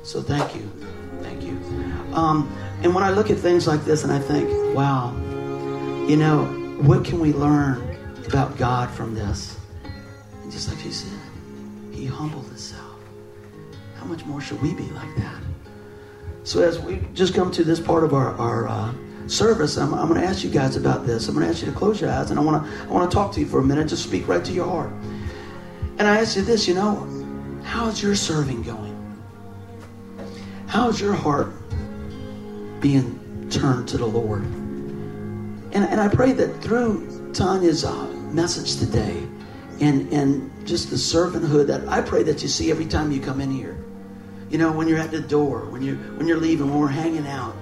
So 0.03 0.21
thank 0.21 0.55
you. 0.55 0.69
Thank 1.21 1.43
you. 1.43 1.51
Um, 2.13 2.51
and 2.81 2.95
when 2.95 3.03
I 3.03 3.11
look 3.11 3.29
at 3.29 3.37
things 3.37 3.67
like 3.67 3.85
this 3.85 4.03
and 4.03 4.11
I 4.11 4.19
think, 4.19 4.49
wow, 4.75 5.11
you 6.07 6.17
know, 6.17 6.45
what 6.81 7.05
can 7.05 7.19
we 7.19 7.33
learn 7.33 7.97
about 8.25 8.57
God 8.57 8.89
from 8.89 9.13
this? 9.13 9.57
And 10.41 10.51
just 10.51 10.69
like 10.69 10.79
she 10.79 10.91
said, 10.91 11.20
he 12.01 12.07
humbled 12.07 12.45
himself. 12.47 12.97
How 13.95 14.05
much 14.05 14.25
more 14.25 14.41
should 14.41 14.59
we 14.59 14.73
be 14.73 14.89
like 14.89 15.15
that? 15.17 15.39
So 16.43 16.63
as 16.63 16.79
we 16.79 16.99
just 17.13 17.35
come 17.35 17.51
to 17.51 17.63
this 17.63 17.79
part 17.79 18.03
of 18.03 18.15
our, 18.15 18.33
our 18.37 18.67
uh, 18.67 18.91
service, 19.27 19.77
I'm, 19.77 19.93
I'm 19.93 20.07
going 20.07 20.19
to 20.19 20.25
ask 20.25 20.43
you 20.43 20.49
guys 20.49 20.75
about 20.75 21.05
this. 21.05 21.27
I'm 21.27 21.35
going 21.35 21.45
to 21.45 21.51
ask 21.51 21.63
you 21.63 21.71
to 21.71 21.77
close 21.77 22.01
your 22.01 22.09
eyes, 22.09 22.31
and 22.31 22.39
I 22.39 22.43
want 22.43 22.65
to 22.65 22.83
I 22.85 22.87
want 22.87 23.09
to 23.09 23.15
talk 23.15 23.31
to 23.33 23.39
you 23.39 23.45
for 23.45 23.59
a 23.59 23.63
minute. 23.63 23.87
Just 23.87 24.01
speak 24.01 24.27
right 24.27 24.43
to 24.43 24.51
your 24.51 24.65
heart. 24.65 24.91
And 25.99 26.07
I 26.07 26.17
ask 26.17 26.35
you 26.35 26.41
this, 26.41 26.67
you 26.67 26.73
know, 26.73 27.07
how's 27.63 28.01
your 28.01 28.15
serving 28.15 28.63
going? 28.63 28.97
How's 30.65 30.99
your 30.99 31.13
heart 31.13 31.53
being 32.79 33.47
turned 33.51 33.87
to 33.89 33.97
the 33.99 34.07
Lord? 34.07 34.41
And, 34.41 35.75
and 35.75 36.01
I 36.01 36.07
pray 36.07 36.31
that 36.31 36.63
through 36.63 37.31
Tanya's 37.33 37.85
uh, 37.85 38.07
message 38.31 38.77
today 38.77 39.27
and, 39.81 40.11
and 40.13 40.67
just 40.67 40.89
the 40.89 40.95
servanthood 40.95 41.67
that 41.67 41.87
I 41.89 42.01
pray 42.01 42.23
that 42.23 42.41
you 42.41 42.47
see 42.47 42.71
every 42.71 42.85
time 42.85 43.11
you 43.11 43.19
come 43.19 43.41
in 43.41 43.51
here 43.51 43.77
you 44.51 44.57
know, 44.57 44.69
when 44.69 44.89
you're 44.89 44.99
at 44.99 45.11
the 45.11 45.21
door, 45.21 45.61
when 45.69 45.81
you're 45.81 45.95
when 45.95 46.27
you're 46.27 46.37
leaving, 46.37 46.69
when 46.69 46.79
we're 46.79 46.87
hanging 46.87 47.25
out. 47.25 47.55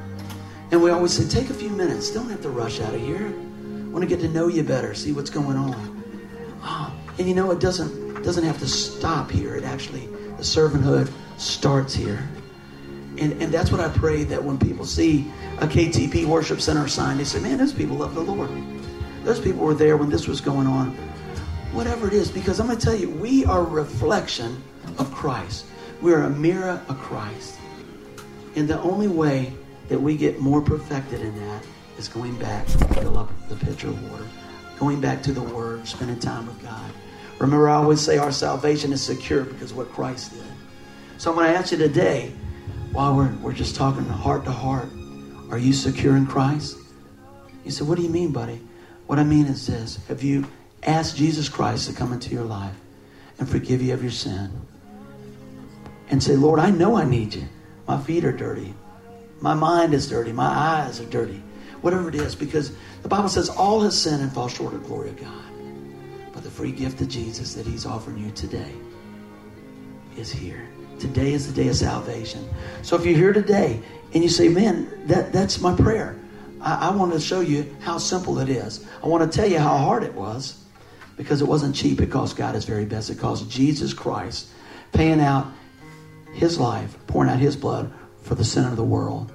And 0.71 0.81
we 0.81 0.89
always 0.89 1.13
say, 1.13 1.27
take 1.27 1.51
a 1.51 1.53
few 1.53 1.69
minutes. 1.69 2.09
Don't 2.09 2.29
have 2.29 2.41
to 2.41 2.49
rush 2.49 2.81
out 2.81 2.93
of 2.93 3.01
here. 3.01 3.27
I 3.27 3.91
want 3.91 4.01
to 4.01 4.07
get 4.07 4.19
to 4.21 4.27
know 4.27 4.47
you 4.47 4.63
better, 4.63 4.93
see 4.93 5.11
what's 5.11 5.29
going 5.29 5.55
on. 5.55 6.03
Oh, 6.63 6.93
and 7.17 7.27
you 7.27 7.35
know, 7.35 7.51
it 7.51 7.59
doesn't 7.59 8.23
doesn't 8.23 8.43
have 8.43 8.57
to 8.59 8.67
stop 8.67 9.29
here. 9.29 9.55
It 9.55 9.63
actually 9.63 10.07
the 10.07 10.43
servanthood 10.43 11.11
starts 11.37 11.93
here. 11.93 12.27
And, 13.19 13.39
and 13.41 13.53
that's 13.53 13.71
what 13.71 13.81
I 13.81 13.89
pray 13.89 14.23
that 14.23 14.43
when 14.43 14.57
people 14.57 14.85
see 14.85 15.29
a 15.59 15.67
KTP 15.67 16.25
worship 16.25 16.61
center 16.61 16.87
sign, 16.87 17.17
they 17.17 17.25
say, 17.25 17.39
man, 17.39 17.57
those 17.57 17.73
people 17.73 17.97
love 17.97 18.15
the 18.15 18.21
Lord. 18.21 18.49
Those 19.25 19.41
people 19.41 19.65
were 19.65 19.73
there 19.73 19.97
when 19.97 20.09
this 20.09 20.25
was 20.25 20.39
going 20.39 20.67
on. 20.67 20.97
Whatever 21.71 22.07
it 22.07 22.13
is, 22.13 22.31
because 22.31 22.59
I'm 22.59 22.67
going 22.67 22.79
to 22.79 22.85
tell 22.85 22.95
you, 22.95 23.09
we 23.09 23.45
are 23.45 23.61
a 23.61 23.69
reflection 23.69 24.61
of 24.97 25.11
Christ. 25.13 25.65
We're 26.01 26.23
a 26.23 26.29
mirror 26.29 26.81
of 26.87 26.97
Christ. 26.97 27.59
And 28.55 28.67
the 28.67 28.81
only 28.81 29.07
way 29.07 29.53
that 29.87 30.01
we 30.01 30.17
get 30.17 30.39
more 30.39 30.61
perfected 30.61 31.21
in 31.21 31.35
that 31.35 31.63
is 31.97 32.07
going 32.07 32.35
back 32.37 32.65
to 32.67 32.77
fill 32.95 33.17
up 33.17 33.29
the 33.49 33.55
pitcher 33.55 33.89
of 33.89 34.11
water, 34.11 34.25
going 34.79 34.99
back 34.99 35.21
to 35.23 35.31
the 35.31 35.41
Word, 35.41 35.87
spending 35.87 36.19
time 36.19 36.47
with 36.47 36.61
God. 36.61 36.91
Remember, 37.37 37.69
I 37.69 37.75
always 37.75 38.01
say 38.01 38.17
our 38.17 38.31
salvation 38.31 38.91
is 38.91 39.01
secure 39.01 39.43
because 39.43 39.73
what 39.73 39.91
Christ 39.91 40.33
did. 40.33 40.43
So 41.17 41.29
I'm 41.29 41.37
going 41.37 41.51
to 41.51 41.57
ask 41.57 41.71
you 41.71 41.77
today, 41.77 42.33
while 42.91 43.15
we're, 43.15 43.31
we're 43.37 43.53
just 43.53 43.75
talking 43.75 44.03
heart 44.05 44.43
to 44.45 44.51
heart, 44.51 44.89
are 45.51 45.57
you 45.57 45.73
secure 45.73 46.15
in 46.17 46.25
Christ? 46.25 46.77
You 47.63 47.71
said, 47.71 47.87
What 47.87 47.97
do 47.97 48.03
you 48.03 48.09
mean, 48.09 48.31
buddy? 48.31 48.61
What 49.07 49.19
I 49.19 49.23
mean 49.23 49.45
is 49.45 49.67
this 49.67 49.99
Have 50.07 50.23
you 50.23 50.45
asked 50.83 51.17
Jesus 51.17 51.49
Christ 51.49 51.89
to 51.89 51.95
come 51.95 52.13
into 52.13 52.33
your 52.33 52.45
life 52.45 52.75
and 53.37 53.47
forgive 53.47 53.81
you 53.81 53.93
of 53.93 54.01
your 54.01 54.11
sin? 54.11 54.51
and 56.09 56.21
say, 56.21 56.35
Lord, 56.35 56.59
I 56.59 56.71
know 56.71 56.95
I 56.95 57.05
need 57.05 57.35
you. 57.35 57.47
My 57.87 58.01
feet 58.01 58.25
are 58.25 58.31
dirty. 58.31 58.73
My 59.41 59.53
mind 59.53 59.93
is 59.93 60.09
dirty. 60.09 60.31
My 60.31 60.47
eyes 60.47 60.99
are 60.99 61.05
dirty. 61.05 61.41
Whatever 61.81 62.09
it 62.09 62.15
is, 62.15 62.35
because 62.35 62.73
the 63.03 63.07
Bible 63.07 63.29
says 63.29 63.49
all 63.49 63.81
has 63.81 63.99
sinned 63.99 64.21
and 64.21 64.31
fall 64.31 64.47
short 64.47 64.73
of 64.73 64.81
the 64.81 64.87
glory 64.87 65.09
of 65.09 65.17
God. 65.17 65.43
But 66.33 66.43
the 66.43 66.51
free 66.51 66.71
gift 66.71 66.99
of 67.01 67.07
Jesus 67.07 67.53
that 67.53 67.65
He's 67.65 67.85
offering 67.85 68.17
you 68.17 68.31
today 68.31 68.73
is 70.17 70.31
here. 70.31 70.67
Today 70.99 71.31
is 71.31 71.51
the 71.51 71.53
day 71.53 71.69
of 71.69 71.75
salvation. 71.75 72.47
So 72.81 72.97
if 72.97 73.05
you're 73.05 73.15
here 73.15 73.33
today 73.33 73.81
and 74.13 74.21
you 74.21 74.29
say, 74.29 74.49
man, 74.49 75.07
that, 75.07 75.31
that's 75.31 75.61
my 75.61 75.73
prayer. 75.73 76.19
I, 76.59 76.89
I 76.89 76.95
want 76.95 77.13
to 77.13 77.19
show 77.19 77.39
you 77.39 77.73
how 77.79 77.97
simple 77.97 78.39
it 78.39 78.49
is. 78.49 78.85
I 79.01 79.07
want 79.07 79.31
to 79.31 79.35
tell 79.35 79.49
you 79.49 79.59
how 79.59 79.77
hard 79.77 80.03
it 80.03 80.13
was 80.13 80.61
because 81.19 81.41
it 81.41 81.47
wasn't 81.49 81.75
cheap. 81.75 81.99
It 81.99 82.09
cost 82.09 82.37
God 82.37 82.55
His 82.55 82.63
very 82.63 82.85
best. 82.85 83.09
It 83.09 83.19
cost 83.19 83.49
Jesus 83.49 83.93
Christ 83.93 84.47
paying 84.93 85.19
out 85.19 85.47
his 86.31 86.57
life, 86.57 86.95
pouring 87.07 87.29
out 87.29 87.39
his 87.39 87.57
blood 87.57 87.91
for 88.21 88.35
the 88.35 88.45
sin 88.45 88.63
of 88.63 88.77
the 88.77 88.85
world. 88.85 89.29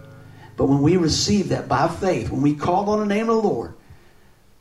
But 0.56 0.66
when 0.66 0.80
we 0.80 0.96
receive 0.96 1.50
that 1.50 1.68
by 1.68 1.86
faith, 1.88 2.30
when 2.30 2.40
we 2.40 2.54
call 2.54 2.88
on 2.88 3.00
the 3.00 3.14
name 3.14 3.28
of 3.28 3.42
the 3.42 3.48
Lord, 3.48 3.74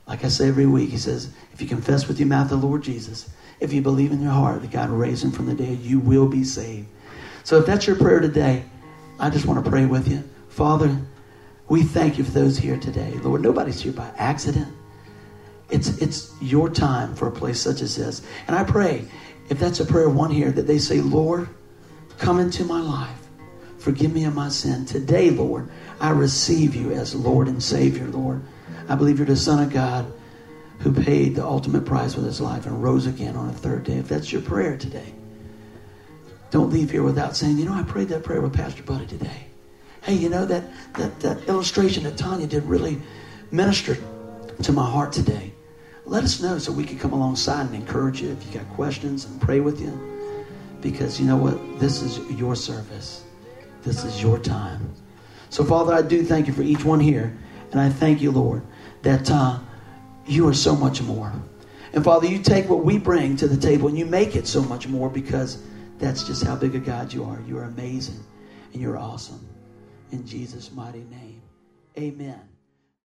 like 0.06 0.22
I 0.22 0.28
say 0.28 0.48
every 0.48 0.66
week, 0.66 0.90
he 0.90 0.98
says, 0.98 1.30
if 1.54 1.62
you 1.62 1.66
confess 1.66 2.06
with 2.06 2.18
your 2.18 2.28
mouth 2.28 2.50
the 2.50 2.56
Lord 2.56 2.82
Jesus, 2.82 3.30
if 3.58 3.72
you 3.72 3.80
believe 3.80 4.12
in 4.12 4.20
your 4.20 4.32
heart 4.32 4.60
that 4.60 4.70
God 4.70 4.90
raised 4.90 5.24
him 5.24 5.30
from 5.32 5.46
the 5.46 5.54
dead, 5.54 5.78
you 5.78 5.98
will 5.98 6.28
be 6.28 6.44
saved. 6.44 6.88
So 7.42 7.58
if 7.58 7.64
that's 7.64 7.86
your 7.86 7.96
prayer 7.96 8.20
today, 8.20 8.64
I 9.18 9.30
just 9.30 9.46
want 9.46 9.64
to 9.64 9.70
pray 9.70 9.86
with 9.86 10.08
you. 10.08 10.22
Father, 10.50 10.94
we 11.68 11.84
thank 11.84 12.18
you 12.18 12.24
for 12.24 12.32
those 12.32 12.58
here 12.58 12.76
today. 12.76 13.12
Lord, 13.22 13.40
nobody's 13.40 13.80
here 13.80 13.94
by 13.94 14.10
accident. 14.18 14.68
It's, 15.70 15.98
it's 15.98 16.34
your 16.40 16.68
time 16.68 17.14
for 17.14 17.28
a 17.28 17.32
place 17.32 17.60
such 17.60 17.80
as 17.80 17.96
this. 17.96 18.22
And 18.46 18.56
I 18.56 18.64
pray, 18.64 19.06
if 19.48 19.58
that's 19.58 19.80
a 19.80 19.84
prayer 19.84 20.06
of 20.06 20.14
one 20.14 20.30
here, 20.30 20.50
that 20.52 20.66
they 20.66 20.78
say, 20.78 21.00
Lord, 21.00 21.48
Come 22.18 22.38
into 22.38 22.64
my 22.64 22.80
life. 22.80 23.18
Forgive 23.78 24.14
me 24.14 24.24
of 24.24 24.34
my 24.34 24.48
sin. 24.48 24.86
Today, 24.86 25.30
Lord, 25.30 25.68
I 26.00 26.10
receive 26.10 26.74
you 26.74 26.92
as 26.92 27.14
Lord 27.14 27.48
and 27.48 27.62
Savior, 27.62 28.06
Lord. 28.06 28.42
I 28.88 28.94
believe 28.94 29.18
you're 29.18 29.26
the 29.26 29.36
Son 29.36 29.62
of 29.62 29.72
God 29.72 30.10
who 30.80 30.92
paid 30.92 31.34
the 31.34 31.44
ultimate 31.44 31.84
price 31.84 32.16
with 32.16 32.24
his 32.24 32.40
life 32.40 32.66
and 32.66 32.82
rose 32.82 33.06
again 33.06 33.36
on 33.36 33.48
the 33.48 33.54
third 33.54 33.84
day. 33.84 33.94
If 33.94 34.08
that's 34.08 34.32
your 34.32 34.42
prayer 34.42 34.76
today, 34.76 35.14
don't 36.50 36.70
leave 36.70 36.90
here 36.90 37.02
without 37.02 37.36
saying, 37.36 37.58
you 37.58 37.64
know, 37.64 37.74
I 37.74 37.82
prayed 37.82 38.08
that 38.08 38.22
prayer 38.22 38.40
with 38.40 38.54
Pastor 38.54 38.82
Buddy 38.82 39.06
today. 39.06 39.46
Hey, 40.02 40.14
you 40.14 40.28
know, 40.28 40.44
that, 40.46 40.64
that, 40.94 41.20
that 41.20 41.48
illustration 41.48 42.04
that 42.04 42.16
Tanya 42.16 42.46
did 42.46 42.64
really 42.64 43.00
ministered 43.50 44.02
to 44.62 44.72
my 44.72 44.88
heart 44.88 45.12
today. 45.12 45.53
Let 46.06 46.24
us 46.24 46.42
know 46.42 46.58
so 46.58 46.70
we 46.72 46.84
can 46.84 46.98
come 46.98 47.12
alongside 47.12 47.66
and 47.66 47.74
encourage 47.74 48.20
you 48.20 48.30
if 48.30 48.46
you 48.46 48.58
got 48.58 48.68
questions 48.74 49.24
and 49.24 49.40
pray 49.40 49.60
with 49.60 49.80
you. 49.80 49.98
Because 50.80 51.18
you 51.18 51.26
know 51.26 51.36
what? 51.36 51.80
This 51.80 52.02
is 52.02 52.18
your 52.38 52.54
service. 52.54 53.24
This 53.82 54.04
is 54.04 54.22
your 54.22 54.38
time. 54.38 54.92
So, 55.48 55.64
Father, 55.64 55.94
I 55.94 56.02
do 56.02 56.24
thank 56.24 56.46
you 56.46 56.52
for 56.52 56.62
each 56.62 56.84
one 56.84 57.00
here. 57.00 57.36
And 57.72 57.80
I 57.80 57.88
thank 57.88 58.20
you, 58.20 58.30
Lord, 58.30 58.62
that 59.02 59.30
uh, 59.30 59.58
you 60.26 60.46
are 60.46 60.54
so 60.54 60.76
much 60.76 61.02
more. 61.02 61.32
And 61.92 62.04
Father, 62.04 62.26
you 62.26 62.38
take 62.38 62.68
what 62.68 62.84
we 62.84 62.98
bring 62.98 63.36
to 63.36 63.48
the 63.48 63.56
table 63.56 63.88
and 63.88 63.98
you 63.98 64.04
make 64.04 64.36
it 64.36 64.46
so 64.46 64.62
much 64.62 64.88
more 64.88 65.08
because 65.08 65.62
that's 65.98 66.24
just 66.24 66.44
how 66.44 66.56
big 66.56 66.74
a 66.74 66.78
God 66.78 67.12
you 67.12 67.24
are. 67.24 67.40
You 67.46 67.58
are 67.58 67.64
amazing 67.64 68.22
and 68.72 68.82
you're 68.82 68.98
awesome. 68.98 69.46
In 70.10 70.26
Jesus' 70.26 70.70
mighty 70.72 71.04
name, 71.04 71.42
amen. 71.96 72.53